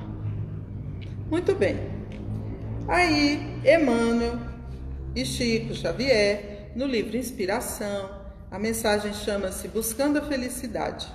[1.29, 1.77] Muito bem.
[2.87, 4.39] Aí, Emmanuel
[5.15, 8.11] e Chico Xavier, no livro Inspiração,
[8.51, 11.09] a mensagem chama-se Buscando a Felicidade.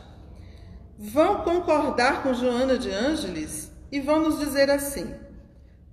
[1.00, 5.14] Vão concordar com Joana de Ângeles e vão nos dizer assim: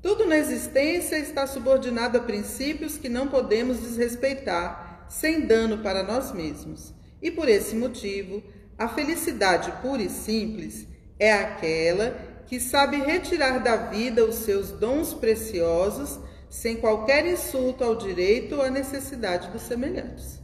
[0.02, 6.32] tudo na existência está subordinado a princípios que não podemos desrespeitar, sem dano para nós
[6.32, 6.94] mesmos.
[7.20, 8.42] E por esse motivo,
[8.76, 10.86] a felicidade pura e simples
[11.18, 17.96] é aquela que sabe retirar da vida os seus dons preciosos sem qualquer insulto ao
[17.96, 20.40] direito ou à necessidade dos semelhantes.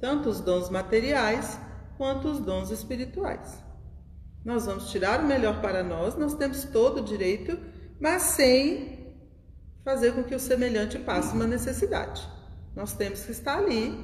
[0.00, 1.58] Tanto os dons materiais
[1.96, 3.64] quanto os dons espirituais.
[4.44, 7.58] Nós vamos tirar o melhor para nós, nós temos todo o direito,
[8.00, 9.16] mas sem
[9.84, 12.28] fazer com que o semelhante passe uma necessidade.
[12.74, 13.98] Nós temos que estar ali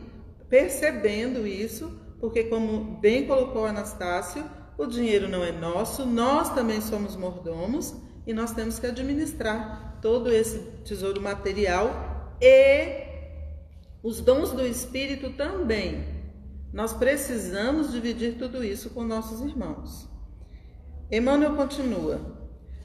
[0.48, 4.44] percebendo isso porque, como bem colocou Anastácio,
[4.78, 7.94] o dinheiro não é nosso, nós também somos mordomos
[8.26, 13.04] e nós temos que administrar todo esse tesouro material e
[14.02, 16.04] os dons do Espírito também.
[16.72, 20.08] Nós precisamos dividir tudo isso com nossos irmãos.
[21.10, 22.20] Emmanuel continua: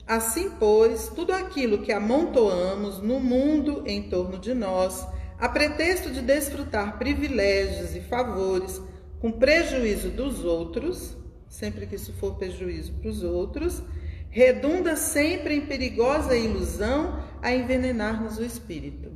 [0.09, 6.19] Assim, pois, tudo aquilo que amontoamos no mundo em torno de nós, a pretexto de
[6.19, 8.81] desfrutar privilégios e favores,
[9.19, 11.15] com prejuízo dos outros,
[11.47, 13.83] sempre que isso for prejuízo para os outros,
[14.31, 19.11] redunda sempre em perigosa ilusão a envenenar-nos o espírito.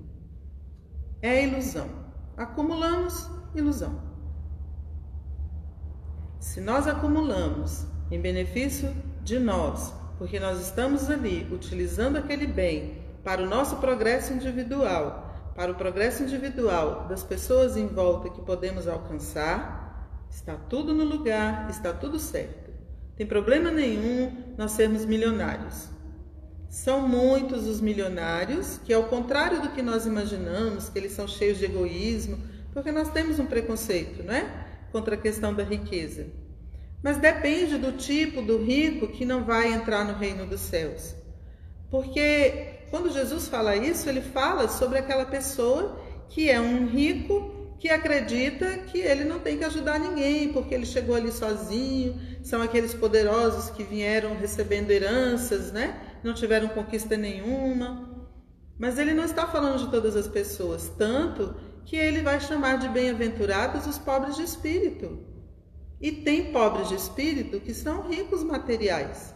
[1.24, 1.90] É a ilusão.
[2.38, 4.00] Acumulamos ilusão.
[6.40, 13.42] Se nós acumulamos em benefício de nós, porque nós estamos ali utilizando aquele bem para
[13.42, 19.84] o nosso progresso individual, para o progresso individual das pessoas em volta que podemos alcançar,
[20.34, 22.72] Está tudo no lugar, está tudo certo.
[23.16, 25.88] Tem problema nenhum nós sermos milionários.
[26.70, 31.60] São muitos os milionários que, ao contrário do que nós imaginamos, que eles são cheios
[31.60, 32.40] de egoísmo,
[32.74, 34.66] porque nós temos um preconceito, não é?
[34.92, 36.26] Contra a questão da riqueza.
[37.04, 41.14] Mas depende do tipo do rico que não vai entrar no reino dos céus.
[41.92, 47.90] Porque quando Jesus fala isso, ele fala sobre aquela pessoa que é um rico que
[47.90, 52.94] acredita que ele não tem que ajudar ninguém, porque ele chegou ali sozinho, são aqueles
[52.94, 56.00] poderosos que vieram recebendo heranças, né?
[56.24, 58.10] Não tiveram conquista nenhuma.
[58.80, 61.54] Mas ele não está falando de todas as pessoas, tanto
[61.86, 65.33] que ele vai chamar de bem-aventurados os pobres de espírito.
[66.04, 69.34] E tem pobres de espírito que são ricos materiais,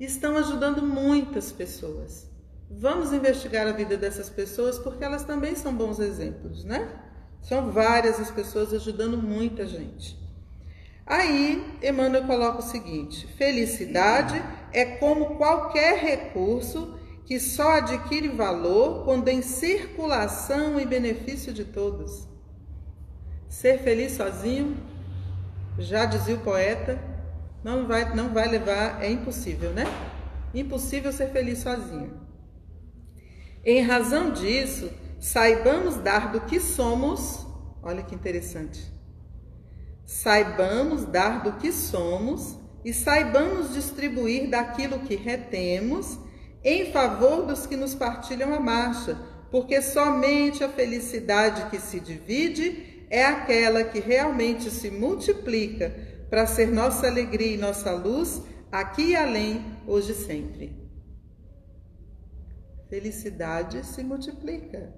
[0.00, 2.26] estão ajudando muitas pessoas.
[2.70, 6.88] Vamos investigar a vida dessas pessoas porque elas também são bons exemplos, né?
[7.42, 10.18] São várias as pessoas ajudando muita gente.
[11.04, 14.42] Aí, Emmanuel coloca o seguinte: felicidade
[14.72, 22.26] é como qualquer recurso que só adquire valor quando em circulação e benefício de todos.
[23.50, 24.95] Ser feliz sozinho,
[25.78, 26.98] já dizia o poeta,
[27.62, 29.84] não vai, não vai levar, é impossível, né?
[30.54, 32.20] Impossível ser feliz sozinho.
[33.64, 37.46] Em razão disso, saibamos dar do que somos,
[37.82, 38.96] olha que interessante,
[40.06, 46.16] Saibamos dar do que somos e saibamos distribuir daquilo que retemos
[46.62, 49.18] em favor dos que nos partilham a marcha,
[49.50, 55.94] porque somente a felicidade que se divide é aquela que realmente se multiplica
[56.28, 60.86] para ser nossa alegria e nossa luz aqui e além, hoje e sempre.
[62.88, 64.94] Felicidade se multiplica.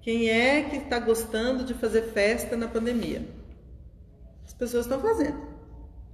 [0.00, 3.26] Quem é que está gostando de fazer festa na pandemia?
[4.46, 5.40] As pessoas estão fazendo,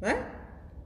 [0.00, 0.30] né?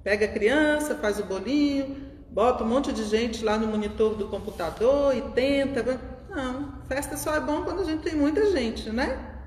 [0.02, 1.96] Pega a criança, faz o bolinho,
[2.30, 5.82] bota um monte de gente lá no monitor do computador e tenta.
[6.28, 9.37] Não, festa só é bom quando a gente tem muita gente, né?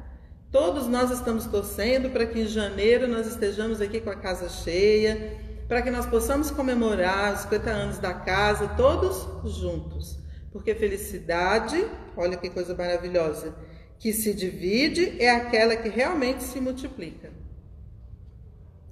[0.51, 5.39] Todos nós estamos torcendo para que em janeiro nós estejamos aqui com a casa cheia,
[5.65, 9.25] para que nós possamos comemorar os 50 anos da casa todos
[9.57, 10.19] juntos.
[10.51, 11.87] Porque felicidade,
[12.17, 13.55] olha que coisa maravilhosa,
[13.97, 17.31] que se divide é aquela que realmente se multiplica.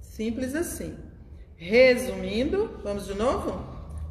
[0.00, 0.96] Simples assim.
[1.56, 3.62] Resumindo, vamos de novo?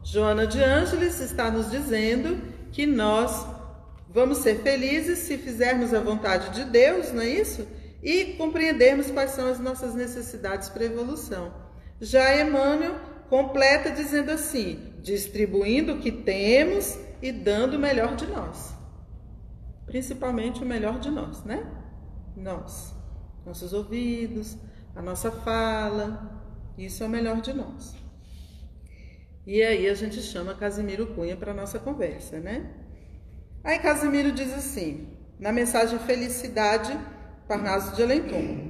[0.04, 2.40] Joana de Ângeles está nos dizendo
[2.72, 3.44] que nós
[4.10, 7.68] vamos ser felizes se fizermos a vontade de Deus, não é isso?
[8.02, 11.54] E compreendermos quais são as nossas necessidades para evolução.
[12.02, 12.96] Já Emmanuel
[13.30, 18.74] completa dizendo assim: distribuindo o que temos e dando o melhor de nós.
[19.86, 21.66] Principalmente o melhor de nós, né?
[22.36, 22.94] Nós.
[23.46, 24.58] Nossos ouvidos,
[24.96, 26.44] a nossa fala,
[26.78, 27.96] isso é o melhor de nós.
[29.46, 32.72] E aí a gente chama Casimiro Cunha para nossa conversa, né?
[33.64, 35.08] Aí Casimiro diz assim,
[35.40, 36.98] na mensagem Felicidade,
[37.48, 38.70] Parnaso de Alentum.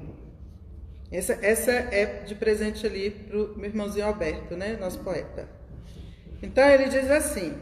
[1.12, 4.78] Essa, essa é de presente ali para o meu irmãozinho Alberto, né?
[4.78, 5.50] Nosso poeta.
[6.42, 7.54] Então ele diz assim: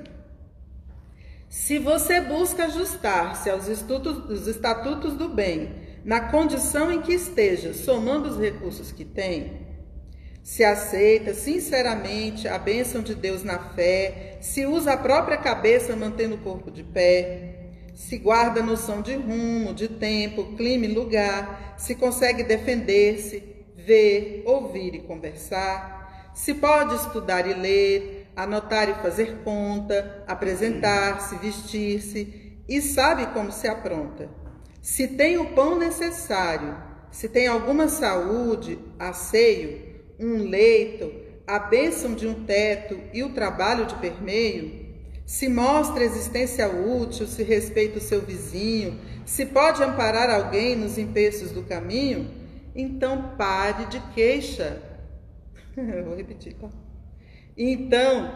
[1.49, 5.73] se você busca ajustar-se aos estatutos, estatutos do bem,
[6.03, 9.66] na condição em que esteja, somando os recursos que tem,
[10.47, 16.35] se aceita sinceramente a bênção de Deus na fé, se usa a própria cabeça mantendo
[16.35, 21.75] o corpo de pé, se guarda a noção de rumo, de tempo, clima e lugar,
[21.77, 23.43] se consegue defender-se,
[23.75, 32.61] ver, ouvir e conversar, se pode estudar e ler, anotar e fazer conta, apresentar-se, vestir-se
[32.69, 34.29] e sabe como se apronta.
[34.81, 36.73] Se tem o pão necessário,
[37.11, 39.86] se tem alguma saúde, asseio,
[40.19, 41.11] um leito,
[41.45, 44.87] a bênção de um teto e o trabalho de permeio,
[45.25, 51.51] se mostra existência útil, se respeita o seu vizinho, se pode amparar alguém nos empeços
[51.51, 52.31] do caminho,
[52.75, 54.81] então pare de queixa.
[56.05, 56.69] vou repetir, tá?
[57.57, 58.31] Então,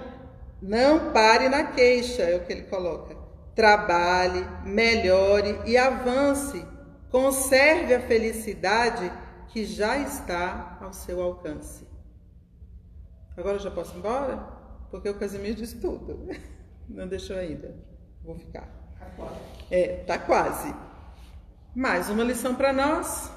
[0.62, 3.16] não pare na queixa, é o que ele coloca.
[3.56, 6.66] Trabalhe, melhore e avance.
[7.10, 9.12] Conserve a felicidade
[9.52, 11.86] que já está ao seu alcance.
[13.36, 14.38] Agora já posso ir embora?
[14.90, 16.28] Porque o Casimiro diz tudo.
[16.88, 17.76] Não deixou ainda.
[18.24, 18.68] Vou ficar.
[19.00, 19.40] Tá quase.
[19.70, 20.76] É, tá quase.
[21.76, 23.32] Mais uma lição para nós.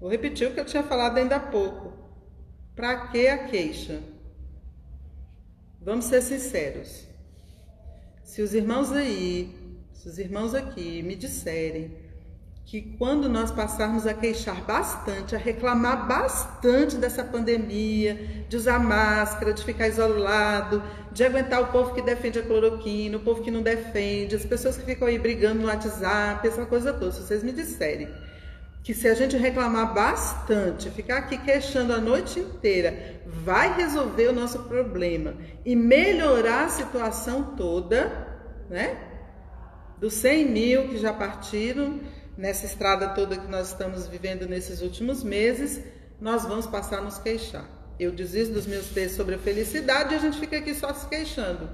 [0.00, 1.92] Vou repetir o que eu tinha falado ainda há pouco.
[2.74, 4.02] Para que a queixa?
[5.80, 7.06] Vamos ser sinceros.
[8.22, 11.96] Se os irmãos aí, se os irmãos aqui me disserem
[12.70, 19.52] que quando nós passarmos a queixar bastante, a reclamar bastante dessa pandemia, de usar máscara,
[19.52, 23.60] de ficar isolado, de aguentar o povo que defende a cloroquina, o povo que não
[23.60, 27.50] defende, as pessoas que ficam aí brigando no WhatsApp, essa coisa toda, se vocês me
[27.50, 28.08] disserem
[28.84, 34.32] que se a gente reclamar bastante, ficar aqui queixando a noite inteira, vai resolver o
[34.32, 35.34] nosso problema
[35.66, 38.28] e melhorar a situação toda,
[38.70, 38.96] né?
[39.98, 42.00] Dos 100 mil que já partiram,
[42.40, 45.78] nessa estrada toda que nós estamos vivendo nesses últimos meses,
[46.18, 47.68] nós vamos passar a nos queixar.
[47.98, 51.06] Eu desisto dos meus textos sobre a felicidade e a gente fica aqui só se
[51.06, 51.68] queixando.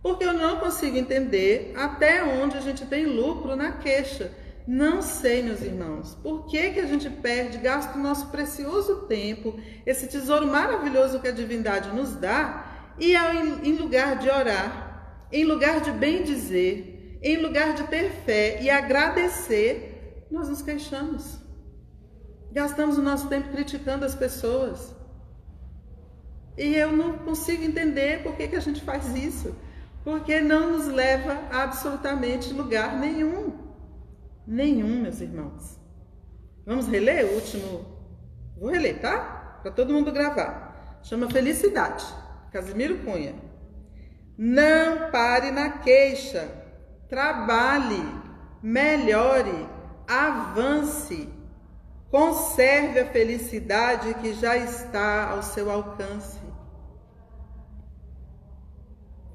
[0.00, 4.30] Porque eu não consigo entender até onde a gente tem lucro na queixa.
[4.64, 9.58] Não sei, meus irmãos, por que, que a gente perde, gasta o nosso precioso tempo,
[9.84, 15.44] esse tesouro maravilhoso que a divindade nos dá, e ao, em lugar de orar, em
[15.44, 21.38] lugar de bem dizer, em lugar de ter fé e agradecer, nós nos queixamos.
[22.52, 24.94] Gastamos o nosso tempo criticando as pessoas.
[26.56, 29.54] E eu não consigo entender por que, que a gente faz isso.
[30.02, 33.58] Porque não nos leva a absolutamente lugar nenhum.
[34.46, 35.78] Nenhum, meus irmãos.
[36.64, 37.86] Vamos reler o último?
[38.58, 39.58] Vou reler, tá?
[39.62, 41.00] Para todo mundo gravar.
[41.02, 42.04] Chama Felicidade.
[42.50, 43.34] Casimiro Cunha.
[44.36, 46.59] Não pare na queixa
[47.10, 48.02] trabalhe,
[48.62, 49.68] melhore,
[50.06, 51.28] avance.
[52.10, 56.38] Conserve a felicidade que já está ao seu alcance.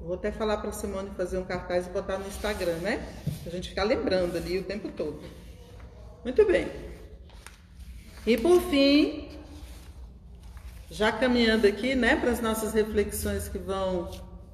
[0.00, 3.06] Vou até falar para Simone fazer um cartaz e botar no Instagram, né?
[3.46, 5.20] A gente ficar lembrando ali o tempo todo.
[6.24, 6.70] Muito bem.
[8.26, 9.38] E por fim,
[10.90, 14.10] já caminhando aqui, né, para as nossas reflexões que vão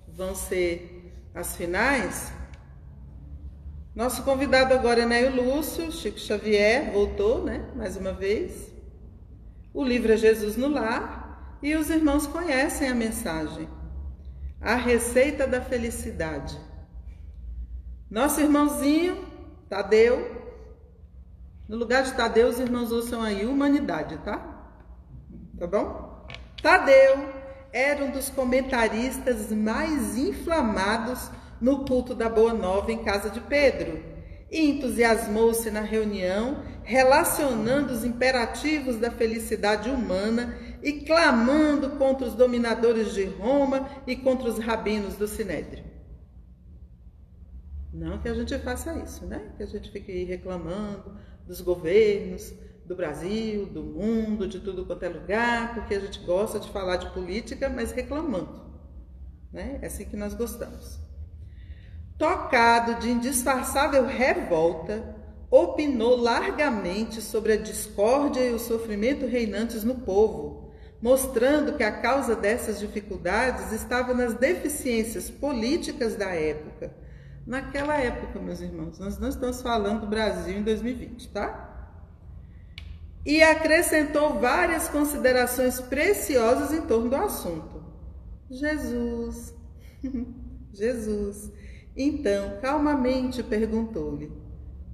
[0.08, 2.32] vão ser as finais.
[3.94, 8.72] Nosso convidado agora é Neio Lúcio, Chico Xavier, voltou, né, mais uma vez.
[9.74, 13.68] O livro é Jesus no Lar e os irmãos conhecem a mensagem.
[14.62, 16.58] A receita da felicidade.
[18.10, 19.26] Nosso irmãozinho,
[19.68, 20.40] Tadeu,
[21.68, 24.70] no lugar de Tadeu, os irmãos ouçam aí humanidade, tá?
[25.58, 26.26] Tá bom?
[26.62, 27.28] Tadeu
[27.70, 31.30] era um dos comentaristas mais inflamados
[31.62, 34.02] no culto da Boa Nova em casa de Pedro.
[34.50, 43.14] E entusiasmou-se na reunião, relacionando os imperativos da felicidade humana e clamando contra os dominadores
[43.14, 45.84] de Roma e contra os rabinos do Sinédrio.
[47.94, 49.52] Não que a gente faça isso, né?
[49.56, 52.52] Que a gente fique reclamando, dos governos,
[52.84, 56.96] do Brasil, do mundo, de tudo quanto é lugar, porque a gente gosta de falar
[56.96, 58.60] de política, mas reclamando.
[59.52, 59.78] Né?
[59.80, 61.11] É assim que nós gostamos.
[62.22, 65.16] Tocado de indisfarçável revolta,
[65.50, 70.70] opinou largamente sobre a discórdia e o sofrimento reinantes no povo,
[71.02, 76.94] mostrando que a causa dessas dificuldades estava nas deficiências políticas da época
[77.44, 79.00] naquela época, meus irmãos.
[79.00, 81.98] Nós não estamos falando do Brasil em 2020, tá?
[83.26, 87.82] E acrescentou várias considerações preciosas em torno do assunto.
[88.48, 89.52] Jesus,
[90.72, 91.50] Jesus.
[91.96, 94.32] Então, calmamente perguntou-lhe: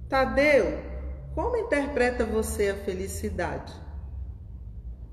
[0.08, 0.78] Tadeu,
[1.34, 3.72] como interpreta você a felicidade?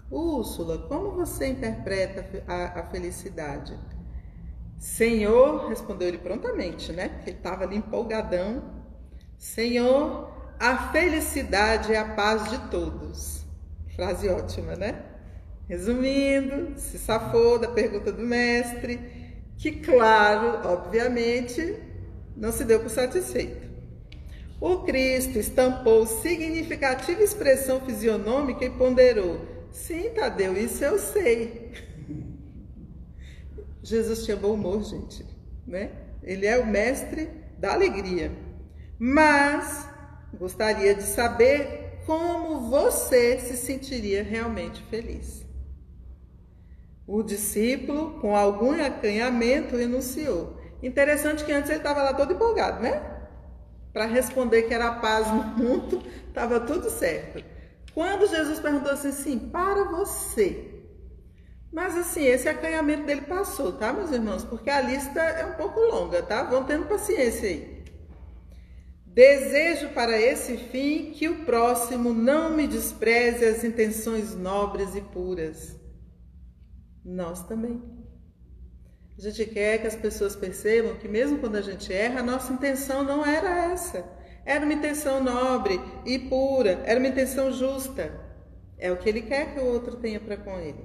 [0.09, 3.77] Úrsula, como você interpreta a, a felicidade?
[4.77, 7.09] Senhor, respondeu ele prontamente, né?
[7.09, 8.63] Porque ele estava ali empolgadão.
[9.38, 13.45] Senhor, a felicidade é a paz de todos.
[13.95, 15.03] Frase ótima, né?
[15.67, 19.24] Resumindo, se safou da pergunta do mestre,
[19.58, 21.76] que, claro, obviamente,
[22.36, 23.66] não se deu por satisfeito.
[24.60, 29.41] O Cristo estampou significativa expressão fisionômica e ponderou:
[29.72, 31.72] Sim, Tadeu, isso eu sei.
[33.84, 35.26] Jesus tinha bom humor, gente,
[35.68, 35.91] né?
[36.24, 38.32] Ele é o mestre da alegria.
[38.97, 39.88] Mas
[40.34, 45.44] gostaria de saber como você se sentiria realmente feliz.
[47.08, 50.58] O discípulo, com algum acanhamento, enunciou.
[50.82, 53.01] Interessante que antes ele estava lá todo empolgado, né?
[53.93, 57.43] Para responder que era paz no mundo, estava tudo certo.
[57.93, 60.76] Quando Jesus perguntou assim, sim, para você,
[61.76, 64.45] mas assim, esse acanhamento dele passou, tá, meus irmãos?
[64.45, 66.43] Porque a lista é um pouco longa, tá?
[66.43, 67.84] Vão tendo paciência aí.
[69.06, 75.76] Desejo para esse fim que o próximo não me despreze as intenções nobres e puras.
[77.06, 77.82] Nós também.
[79.18, 82.51] A gente quer que as pessoas percebam que mesmo quando a gente erra, a nossa
[82.51, 84.03] intenção não era essa.
[84.43, 88.12] Era uma intenção nobre e pura, era uma intenção justa.
[88.78, 90.84] É o que ele quer que o outro tenha para com ele.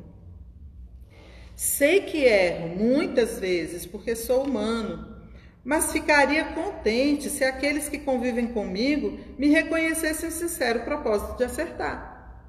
[1.57, 5.17] Sei que erro muitas vezes porque sou humano,
[5.65, 12.47] mas ficaria contente se aqueles que convivem comigo me reconhecessem o sincero propósito de acertar.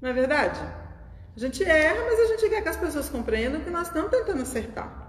[0.00, 0.81] Não é verdade?
[1.36, 4.42] A gente erra, mas a gente quer que as pessoas compreendam que nós estamos tentando
[4.42, 5.02] acertar.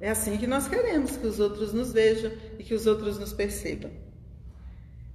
[0.00, 3.32] É assim que nós queremos que os outros nos vejam e que os outros nos
[3.32, 3.90] percebam.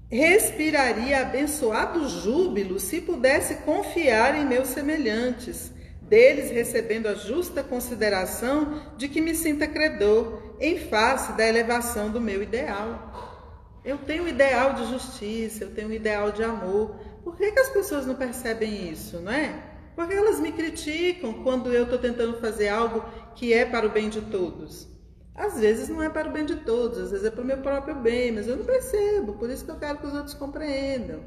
[0.09, 5.71] Respiraria abençoado júbilo se pudesse confiar em meus semelhantes
[6.01, 12.21] deles recebendo a justa consideração de que me sinta credor em face da elevação do
[12.21, 13.81] meu ideal.
[13.83, 16.95] Eu tenho um ideal de justiça, eu tenho um ideal de amor.
[17.23, 19.72] Por que, que as pessoas não percebem isso, não é?
[19.95, 23.03] Porque elas me criticam quando eu estou tentando fazer algo
[23.35, 24.87] que é para o bem de todos.
[25.35, 27.57] Às vezes não é para o bem de todos, às vezes é para o meu
[27.57, 31.21] próprio bem, mas eu não percebo, por isso que eu quero que os outros compreendam.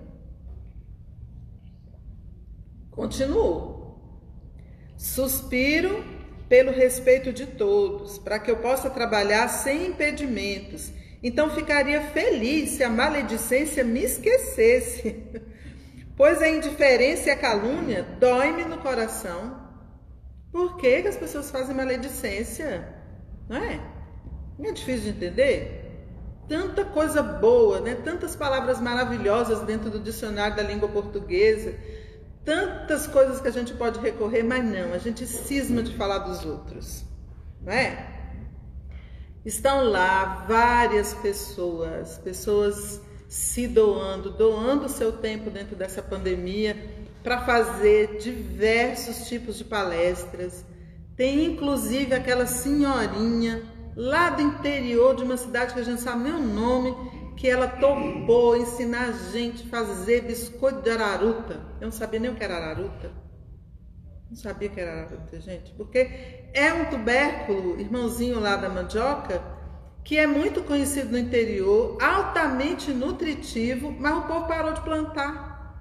[2.91, 3.99] Continuo.
[4.97, 6.05] Suspiro
[6.49, 10.93] pelo respeito de todos, para que eu possa trabalhar sem impedimentos.
[11.23, 15.25] Então ficaria feliz se a maledicência me esquecesse,
[16.17, 19.65] pois a indiferença e a calúnia dói-me no coração.
[20.51, 22.89] Por que, que as pessoas fazem maledicência?
[23.49, 23.81] Não é?
[24.59, 25.83] Não é difícil de entender?
[26.49, 27.97] Tanta coisa boa, né?
[27.97, 31.75] tantas palavras maravilhosas dentro do dicionário da língua portuguesa
[32.47, 36.47] tantas coisas que a gente pode recorrer, mas não, a gente cisma de falar dos
[36.47, 37.05] outros,
[37.61, 38.15] não é?
[39.45, 46.77] Estão lá várias pessoas, pessoas se doando, doando seu tempo dentro dessa pandemia
[47.23, 50.65] para fazer diversos tipos de palestras.
[51.17, 53.63] Tem inclusive aquela senhorinha
[53.97, 56.95] lá do interior de uma cidade que a gente sabe nem o nome,
[57.37, 61.61] que ela topou ensinar a gente a fazer biscoito de araruta.
[61.81, 63.11] Eu não sabia nem o que era araruta.
[64.29, 65.73] Não sabia que era araruta, gente.
[65.73, 69.43] Porque é um tubérculo, irmãozinho lá da mandioca,
[70.07, 75.75] que é muito conhecido no interior, altamente nutritivo, mas o povo parou de plantar.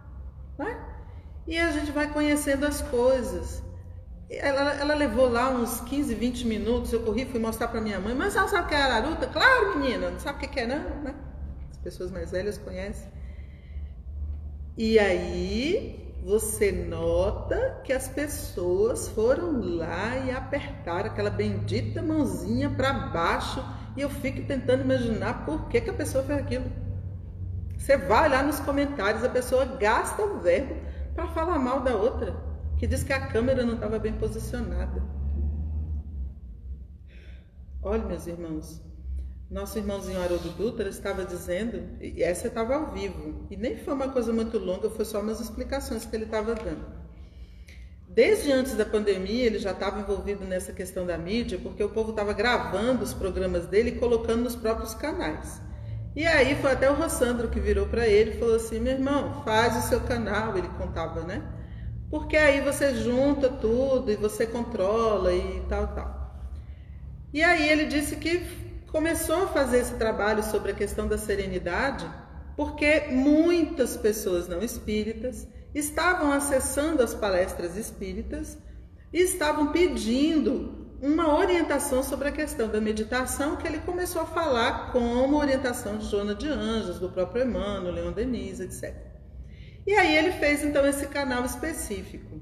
[0.58, 0.84] Né?
[1.46, 3.62] E a gente vai conhecendo as coisas.
[4.28, 6.92] Ela, ela, levou lá uns 15, 20 minutos.
[6.92, 8.16] Eu corri, fui mostrar para minha mãe.
[8.16, 9.28] Mas ela sabe o que é araruta?
[9.28, 11.14] Claro, menina, não sabe o que é, não, né?
[11.84, 13.08] pessoas mais velhas conhecem.
[14.76, 22.92] E aí você nota que as pessoas foram lá e apertaram aquela bendita mãozinha para
[22.92, 23.64] baixo
[23.96, 26.66] e eu fico tentando imaginar por que, que a pessoa fez aquilo.
[27.78, 30.76] Você vai lá nos comentários, a pessoa gasta o verbo
[31.14, 32.36] para falar mal da outra,
[32.78, 35.04] que diz que a câmera não estava bem posicionada.
[37.82, 38.82] Olha, meus irmãos,
[39.50, 44.10] nosso irmãozinho Haroldo Dutra estava dizendo, e essa estava ao vivo, e nem foi uma
[44.10, 47.05] coisa muito longa, foi só umas explicações que ele estava dando.
[48.16, 52.12] Desde antes da pandemia, ele já estava envolvido nessa questão da mídia, porque o povo
[52.12, 55.62] estava gravando os programas dele e colocando nos próprios canais.
[56.16, 59.44] E aí foi até o Rossandro que virou para ele e falou assim: meu irmão,
[59.44, 61.44] faz o seu canal, ele contava, né?
[62.10, 66.40] Porque aí você junta tudo e você controla e tal, tal.
[67.34, 68.42] E aí ele disse que
[68.88, 72.10] começou a fazer esse trabalho sobre a questão da serenidade
[72.56, 75.48] porque muitas pessoas não espíritas
[75.78, 78.58] estavam acessando as palestras espíritas
[79.12, 84.92] e estavam pedindo uma orientação sobre a questão da meditação que ele começou a falar
[84.92, 88.96] como orientação de Jona de Anjos, do próprio Emmanuel, Leon Denis, etc.
[89.86, 92.42] E aí ele fez então esse canal específico.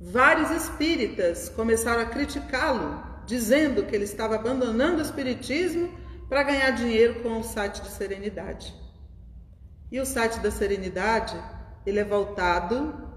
[0.00, 5.88] Vários espíritas começaram a criticá-lo dizendo que ele estava abandonando o espiritismo
[6.28, 8.74] para ganhar dinheiro com o site de Serenidade.
[9.92, 11.36] E o site da Serenidade,
[11.84, 13.10] ele é voltado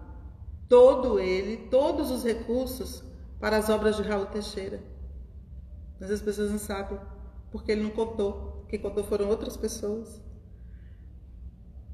[0.67, 3.03] todo ele, todos os recursos
[3.39, 4.81] para as obras de Raul Teixeira.
[5.99, 6.99] Mas as pessoas não sabem,
[7.51, 8.65] porque ele não contou.
[8.67, 10.21] Quem contou foram outras pessoas.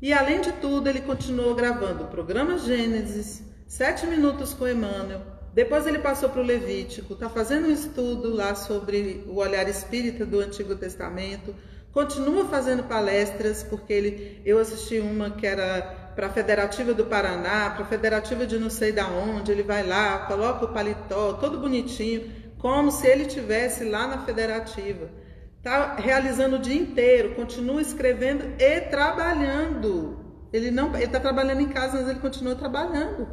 [0.01, 5.21] E além de tudo, ele continuou gravando o programa Gênesis, Sete Minutos com Emmanuel,
[5.53, 10.25] depois ele passou para o Levítico, está fazendo um estudo lá sobre o olhar espírita
[10.25, 11.53] do Antigo Testamento,
[11.91, 17.69] continua fazendo palestras, porque ele, eu assisti uma que era para a Federativa do Paraná,
[17.71, 21.59] para a Federativa de não sei da onde, ele vai lá, coloca o paletó, todo
[21.59, 25.09] bonitinho, como se ele tivesse lá na Federativa.
[25.57, 30.19] Está realizando o dia inteiro, continua escrevendo e trabalhando.
[30.51, 33.27] Ele não, ele está trabalhando em casa, mas ele continua trabalhando.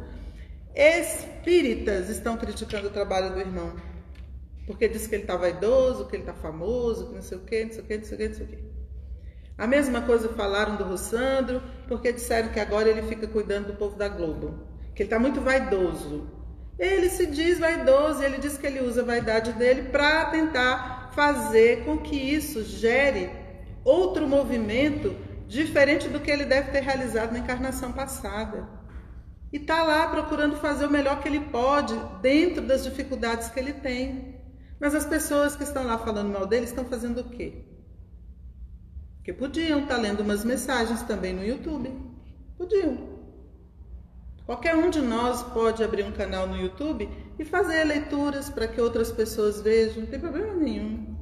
[0.75, 3.75] Espíritas estão criticando o trabalho do irmão.
[4.65, 7.65] Porque diz que ele está vaidoso, que ele está famoso, que não sei o que,
[7.65, 8.68] não sei o que, não sei o que, não sei o que.
[9.59, 13.97] A mesma coisa falaram do Rossandro, porque disseram que agora ele fica cuidando do povo
[13.97, 14.67] da Globo.
[14.95, 16.27] Que ele está muito vaidoso.
[16.79, 21.83] Ele se diz vaidoso ele diz que ele usa a vaidade dele para tentar fazer
[21.83, 23.29] com que isso gere
[23.83, 25.13] outro movimento
[25.45, 28.65] diferente do que ele deve ter realizado na encarnação passada
[29.51, 33.73] e está lá procurando fazer o melhor que ele pode dentro das dificuldades que ele
[33.73, 34.39] tem.
[34.79, 37.65] Mas as pessoas que estão lá falando mal dele estão fazendo o quê?
[39.19, 41.93] Porque podiam estar tá lendo umas mensagens também no YouTube.
[42.57, 43.19] Podiam.
[44.45, 47.07] Qualquer um de nós pode abrir um canal no YouTube
[47.37, 51.15] e fazer leituras para que outras pessoas vejam, não tem problema nenhum.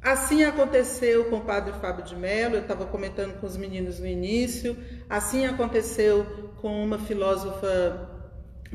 [0.00, 4.06] Assim aconteceu com o padre Fábio de Mello, eu estava comentando com os meninos no
[4.06, 4.76] início,
[5.08, 8.10] assim aconteceu com uma filósofa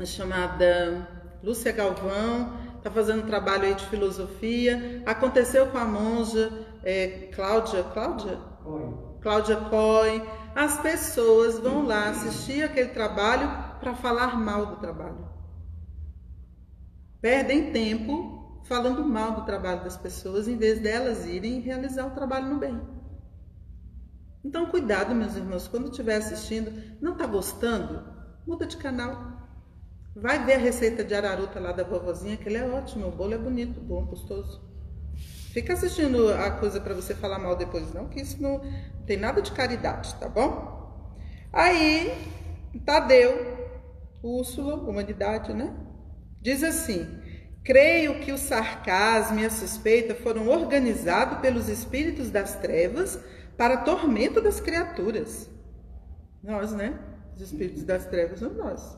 [0.04, 1.08] chamada
[1.42, 6.50] Lúcia Galvão, está fazendo um trabalho aí de filosofia, aconteceu com a monja
[6.82, 8.36] é, Cláudia, Cláudia?
[8.62, 8.94] Coy.
[9.20, 10.22] Cláudia Coy.
[10.54, 15.28] As pessoas vão lá assistir aquele trabalho para falar mal do trabalho.
[17.20, 22.48] Perdem tempo falando mal do trabalho das pessoas em vez delas irem realizar o trabalho
[22.48, 22.80] no bem.
[24.42, 28.02] Então, cuidado, meus irmãos, quando estiver assistindo, não está gostando?
[28.46, 29.38] Muda de canal.
[30.16, 33.34] Vai ver a receita de araruta lá da vovozinha, que ele é ótimo, o bolo
[33.34, 34.69] é bonito, bom, gostoso.
[35.52, 38.60] Fica assistindo a coisa para você falar mal depois, não, que isso não
[39.04, 40.80] tem nada de caridade, tá bom?
[41.52, 42.12] Aí
[42.84, 43.58] Tadeu,
[44.22, 45.74] Úrsula, humanidade, né?
[46.40, 47.04] Diz assim:
[47.64, 53.18] Creio que o sarcasmo e a suspeita foram organizados pelos espíritos das trevas
[53.56, 55.50] para tormento das criaturas.
[56.42, 56.98] Nós, né?
[57.34, 58.96] Os espíritos das trevas somos nós.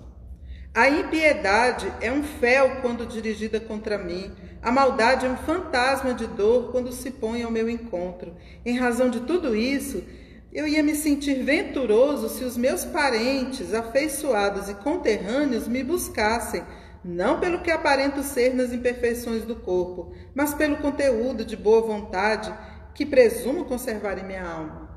[0.75, 4.33] A impiedade é um fel quando dirigida contra mim.
[4.63, 8.33] A maldade é um fantasma de dor quando se põe ao meu encontro.
[8.65, 10.05] Em razão de tudo isso,
[10.53, 16.63] eu ia me sentir venturoso se os meus parentes, afeiçoados e conterrâneos me buscassem,
[17.05, 22.55] não pelo que aparento ser nas imperfeições do corpo, mas pelo conteúdo de boa vontade
[22.95, 24.91] que presumo conservar em minha alma.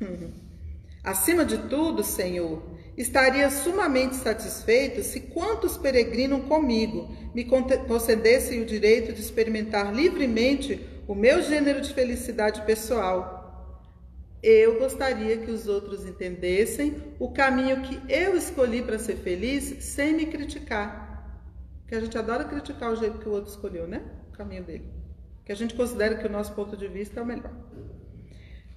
[1.02, 2.62] Acima de tudo, Senhor,
[2.96, 11.14] estaria sumamente satisfeito se quantos peregrinam comigo me concedessem o direito de experimentar livremente o
[11.14, 13.44] meu gênero de felicidade pessoal
[14.46, 20.12] eu gostaria que os outros entendessem o caminho que eu escolhi para ser feliz sem
[20.12, 21.42] me criticar.
[21.88, 24.02] Que a gente adora criticar o jeito que o outro escolheu, né?
[24.28, 24.92] O caminho dele.
[25.46, 27.52] Que a gente considera que o nosso ponto de vista é o melhor.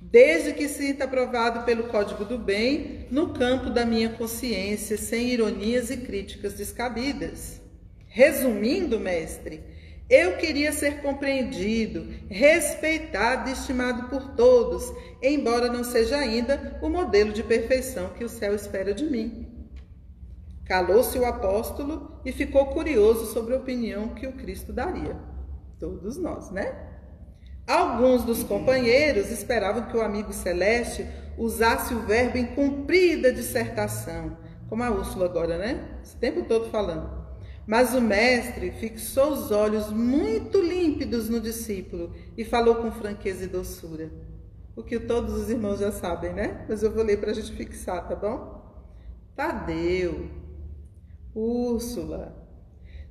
[0.09, 5.89] Desde que sinta aprovado pelo Código do Bem no campo da minha consciência, sem ironias
[5.89, 7.59] e críticas descabidas.
[8.05, 9.61] Resumindo, mestre,
[10.09, 17.33] eu queria ser compreendido, respeitado e estimado por todos, embora não seja ainda o modelo
[17.33, 19.45] de perfeição que o céu espera de mim.
[20.63, 25.17] Calou-se o apóstolo e ficou curioso sobre a opinião que o Cristo daria.
[25.77, 26.86] Todos nós, né?
[27.67, 31.05] Alguns dos companheiros esperavam que o amigo celeste
[31.37, 34.37] usasse o verbo em cumprida dissertação,
[34.69, 35.99] como a Úrsula agora, né?
[36.01, 37.27] Esse tempo todo falando.
[37.67, 43.47] Mas o mestre fixou os olhos muito límpidos no discípulo e falou com franqueza e
[43.47, 44.09] doçura.
[44.73, 46.65] O que todos os irmãos já sabem, né?
[46.69, 48.65] Mas eu vou ler para a gente fixar, tá bom?
[49.35, 50.31] Tadeu,
[51.35, 52.33] Úrsula,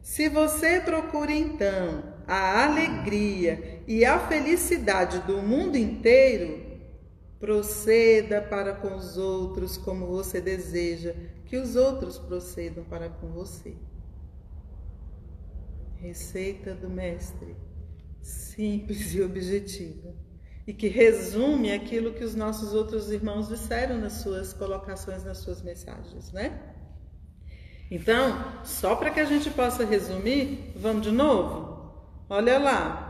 [0.01, 6.67] se você procura então a alegria e a felicidade do mundo inteiro,
[7.39, 11.15] proceda para com os outros como você deseja
[11.45, 13.75] que os outros procedam para com você.
[15.97, 17.57] Receita do Mestre,
[18.21, 20.15] simples e objetiva,
[20.67, 25.63] e que resume aquilo que os nossos outros irmãos disseram nas suas colocações, nas suas
[25.63, 26.75] mensagens, né?
[27.89, 31.77] Então, só para que a gente possa resumir, vamos de novo?
[32.29, 33.06] Olha lá,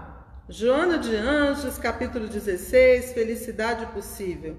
[0.48, 4.56] Joana de Anjos, capítulo 16, felicidade possível.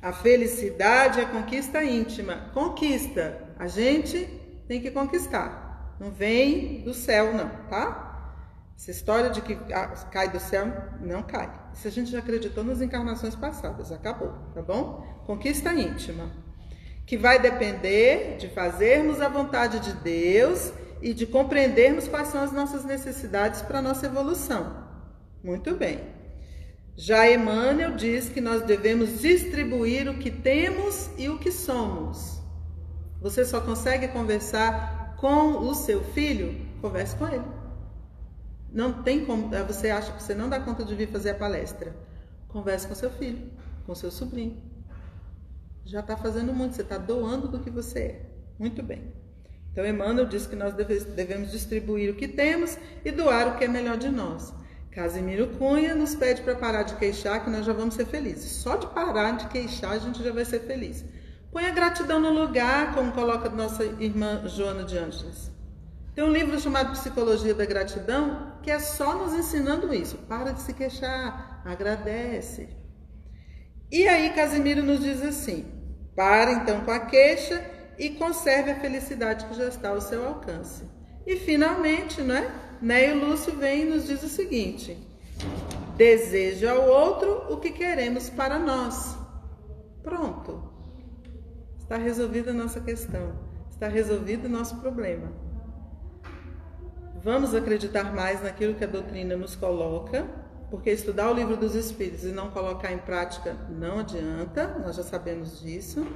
[0.00, 2.50] A felicidade é conquista íntima.
[2.54, 3.38] Conquista.
[3.58, 4.24] A gente
[4.66, 5.94] tem que conquistar.
[6.00, 8.34] Não vem do céu, não, tá?
[8.74, 9.58] Essa história de que
[10.10, 11.52] cai do céu, não cai.
[11.74, 15.22] Isso a gente já acreditou nas encarnações passadas, acabou, tá bom?
[15.26, 16.30] Conquista íntima,
[17.04, 22.52] que vai depender de fazermos a vontade de Deus e de compreendermos quais são as
[22.52, 24.88] nossas necessidades para a nossa evolução.
[25.42, 26.00] Muito bem.
[26.96, 32.40] Já Emmanuel diz que nós devemos distribuir o que temos e o que somos.
[33.20, 37.44] Você só consegue conversar com o seu filho, converse com ele.
[38.72, 41.34] Não tem como, eh, você acha que você não dá conta de vir fazer a
[41.34, 41.94] palestra.
[42.48, 43.50] Converse com seu filho,
[43.86, 44.62] com seu sobrinho.
[45.84, 48.30] Já está fazendo muito, você está doando do que você é.
[48.58, 49.12] Muito bem.
[49.72, 53.68] Então, Emmanuel diz que nós devemos distribuir o que temos e doar o que é
[53.68, 54.52] melhor de nós.
[54.92, 58.50] Casimiro Cunha nos pede para parar de queixar, que nós já vamos ser felizes.
[58.50, 61.04] Só de parar de queixar, a gente já vai ser feliz.
[61.52, 65.50] Põe a gratidão no lugar, como coloca nossa irmã Joana de Ângeles.
[66.14, 70.18] Tem um livro chamado Psicologia da Gratidão, que é só nos ensinando isso.
[70.28, 72.68] Para de se queixar, agradece.
[73.92, 75.66] E aí Casimiro nos diz assim:
[76.16, 77.64] para então com a queixa
[77.98, 80.84] e conserve a felicidade que já está ao seu alcance.
[81.26, 82.50] E finalmente, não é?
[82.80, 84.96] Neio Lúcio vem e nos diz o seguinte:
[85.96, 89.16] deseja ao outro o que queremos para nós.
[90.02, 90.70] Pronto.
[91.78, 93.32] Está resolvida a nossa questão,
[93.68, 95.32] está resolvido o nosso problema.
[97.22, 100.24] Vamos acreditar mais naquilo que a doutrina nos coloca,
[100.70, 105.02] porque estudar o livro dos Espíritos e não colocar em prática não adianta, nós já
[105.02, 106.06] sabemos disso.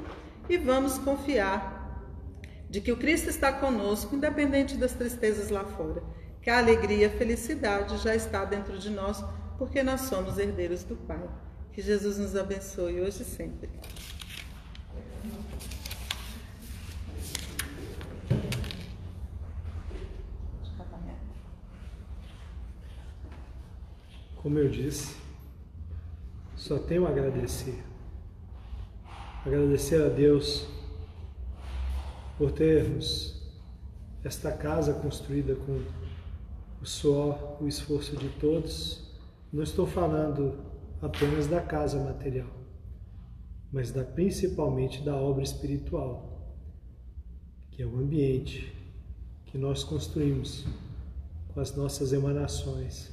[0.48, 1.84] E vamos confiar
[2.70, 6.02] de que o Cristo está conosco, independente das tristezas lá fora,
[6.44, 9.24] que a alegria e a felicidade já está dentro de nós,
[9.56, 11.26] porque nós somos herdeiros do Pai.
[11.72, 13.70] Que Jesus nos abençoe hoje e sempre.
[24.36, 25.16] Como eu disse,
[26.56, 27.82] só tenho a agradecer.
[29.46, 30.66] Agradecer a Deus
[32.36, 33.42] por termos
[34.22, 36.03] esta casa construída com
[36.84, 39.10] o suor, o esforço de todos.
[39.50, 40.58] Não estou falando
[41.00, 42.50] apenas da casa material,
[43.72, 46.54] mas da principalmente da obra espiritual,
[47.70, 48.70] que é o ambiente
[49.46, 50.66] que nós construímos
[51.54, 53.10] com as nossas emanações,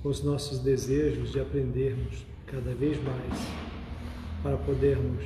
[0.00, 3.40] com os nossos desejos de aprendermos cada vez mais,
[4.40, 5.24] para podermos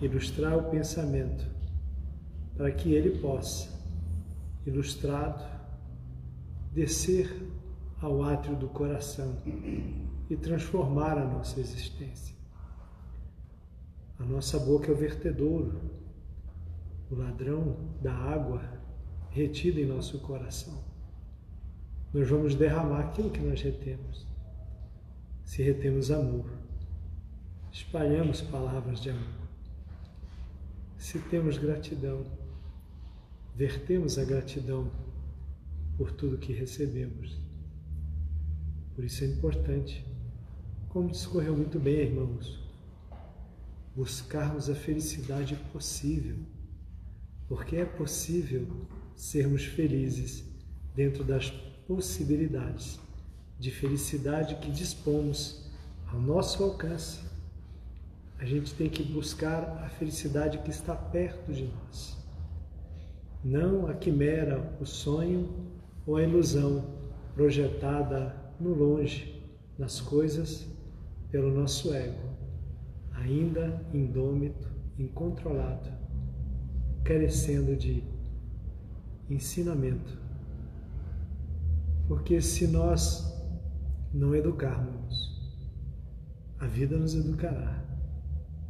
[0.00, 1.44] ilustrar o pensamento,
[2.56, 3.68] para que ele possa,
[4.64, 5.57] ilustrado,
[6.78, 7.28] descer
[8.00, 9.36] ao átrio do coração
[10.30, 12.36] e transformar a nossa existência.
[14.16, 15.80] A nossa boca é o vertedouro,
[17.10, 18.62] o ladrão da água
[19.30, 20.84] retida em nosso coração.
[22.14, 24.24] Nós vamos derramar aquilo que nós retemos.
[25.44, 26.46] Se retemos amor,
[27.72, 29.48] espalhamos palavras de amor.
[30.96, 32.24] Se temos gratidão,
[33.56, 35.07] vertemos a gratidão
[35.98, 37.36] por tudo que recebemos.
[38.94, 40.06] Por isso é importante,
[40.88, 42.58] como discorreu muito bem, irmãos,
[43.96, 46.36] buscarmos a felicidade possível,
[47.48, 48.86] porque é possível
[49.16, 50.44] sermos felizes
[50.94, 51.50] dentro das
[51.86, 53.00] possibilidades
[53.58, 55.68] de felicidade que dispomos
[56.06, 57.20] ao nosso alcance.
[58.38, 62.16] A gente tem que buscar a felicidade que está perto de nós,
[63.42, 65.67] não a quimera, o sonho
[66.08, 66.86] ou a ilusão
[67.34, 69.46] projetada no longe,
[69.78, 70.66] nas coisas,
[71.30, 72.30] pelo nosso ego,
[73.12, 74.66] ainda indômito,
[74.98, 75.90] incontrolado,
[77.04, 78.02] carecendo de
[79.28, 80.18] ensinamento.
[82.08, 83.30] Porque se nós
[84.10, 85.38] não educarmos,
[86.58, 87.84] a vida nos educará,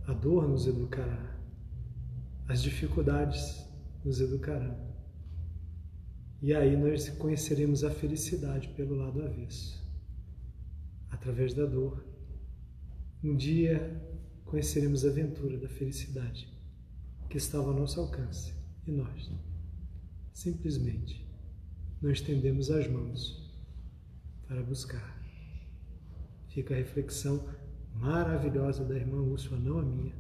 [0.09, 1.37] a dor nos educará,
[2.49, 3.65] as dificuldades
[4.05, 4.88] nos educarão.
[6.41, 9.85] E aí nós conheceremos a felicidade pelo lado avesso,
[11.11, 12.05] através da dor.
[13.25, 14.01] Um dia
[14.45, 16.49] conheceremos a aventura da felicidade
[17.29, 18.55] que estava ao nosso alcance
[18.87, 19.31] e nós
[20.33, 21.27] simplesmente
[22.01, 23.53] não estendemos as mãos
[24.47, 25.21] para buscar.
[26.49, 27.49] Fica a reflexão
[27.97, 30.15] maravilhosa da irmã Úrsula, não a minha.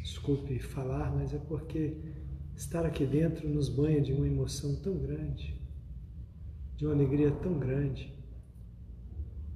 [0.00, 1.96] Desculpe falar, mas é porque
[2.56, 5.60] estar aqui dentro nos banha de uma emoção tão grande,
[6.76, 8.12] de uma alegria tão grande.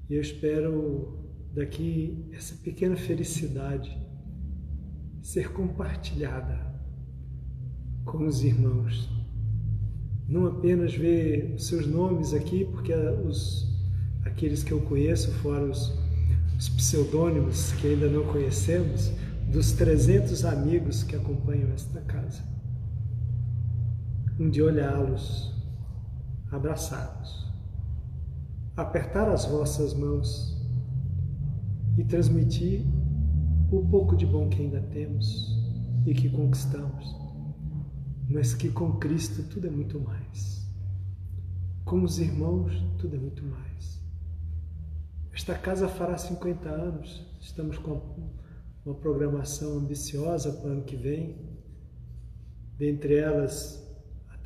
[0.09, 1.19] E eu espero
[1.53, 3.97] daqui essa pequena felicidade
[5.23, 6.75] ser compartilhada
[8.05, 9.17] com os irmãos
[10.29, 13.69] não apenas ver os seus nomes aqui, porque os,
[14.25, 15.93] aqueles que eu conheço, fora os,
[16.59, 19.13] os pseudônimos que ainda não conhecemos,
[19.51, 22.43] dos 300 amigos que acompanham esta casa.
[24.39, 25.55] Um de olhá-los,
[26.51, 27.53] abraçá-los,
[28.77, 30.57] apertar as vossas mãos
[31.97, 32.85] e transmitir
[33.71, 35.57] o pouco de bom que ainda temos
[36.05, 37.27] e que conquistamos
[38.29, 40.67] mas que com Cristo tudo é muito mais.
[41.85, 44.03] Com os irmãos, tudo é muito mais.
[45.33, 48.31] Esta casa fará 50 anos, estamos com
[48.85, 51.37] uma programação ambiciosa para o ano que vem,
[52.77, 53.86] dentre elas,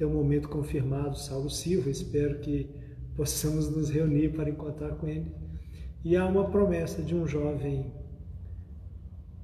[0.01, 2.71] até o momento confirmado, Saulo Silva, espero que
[3.15, 5.31] possamos nos reunir para encontrar com ele.
[6.03, 7.93] E há uma promessa de um jovem,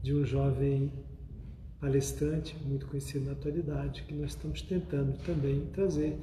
[0.03, 0.91] de um jovem
[1.79, 6.19] palestrante muito conhecido na atualidade, que nós estamos tentando também trazer.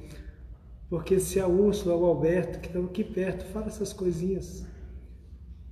[0.90, 4.66] Porque se a Úrsula ou o Alberto, que estão aqui perto, fala essas coisinhas,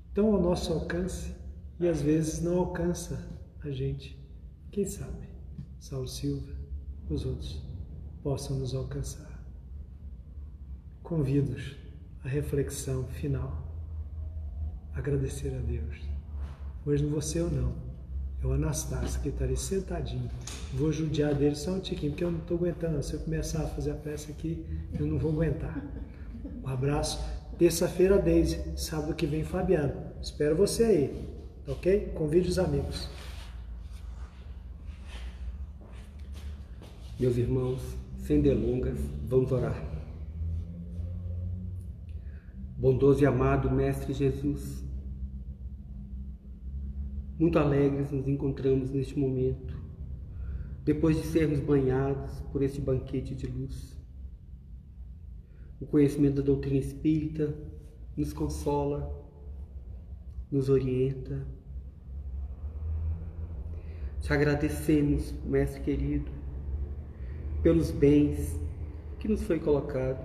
[0.07, 1.35] estão ao nosso alcance
[1.81, 3.29] e às vezes não alcança
[3.61, 4.17] a gente.
[4.71, 5.27] Quem sabe,
[5.81, 6.53] Saulo Silva,
[7.11, 7.72] os outros,
[8.23, 9.31] possam nos alcançar.
[11.03, 11.77] Convido-os
[12.25, 13.67] à reflexão final.
[14.95, 16.01] Agradecer a Deus.
[16.85, 17.93] Hoje não vou ser eu não
[18.43, 20.29] é o Anastácio, que está ali sentadinho.
[20.75, 23.03] Vou judiar dele só um tiquinho, porque eu não estou aguentando.
[23.03, 24.67] Se eu começar a fazer a peça aqui,
[24.99, 25.81] eu não vou aguentar.
[26.63, 27.21] Um abraço.
[27.57, 28.61] Terça-feira, Deise.
[28.77, 29.95] Sábado que vem, Fabiano.
[30.21, 31.29] Espero você aí.
[31.65, 32.13] Tá ok?
[32.17, 33.09] Convide os amigos.
[37.21, 37.81] Meus irmãos,
[38.23, 38.99] sem delongas,
[39.29, 39.77] vamos orar.
[42.79, 44.85] Bondoso e amado Mestre Jesus,
[47.37, 49.77] muito alegres nos encontramos neste momento,
[50.85, 54.01] depois de sermos banhados por este banquete de luz.
[55.81, 57.53] O conhecimento da doutrina espírita
[58.17, 59.13] nos consola,
[60.49, 61.45] nos orienta.
[64.21, 66.42] Te agradecemos, Mestre querido,
[67.63, 68.59] pelos bens
[69.21, 70.19] que nos foi colocado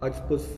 [0.00, 0.50] à disposição.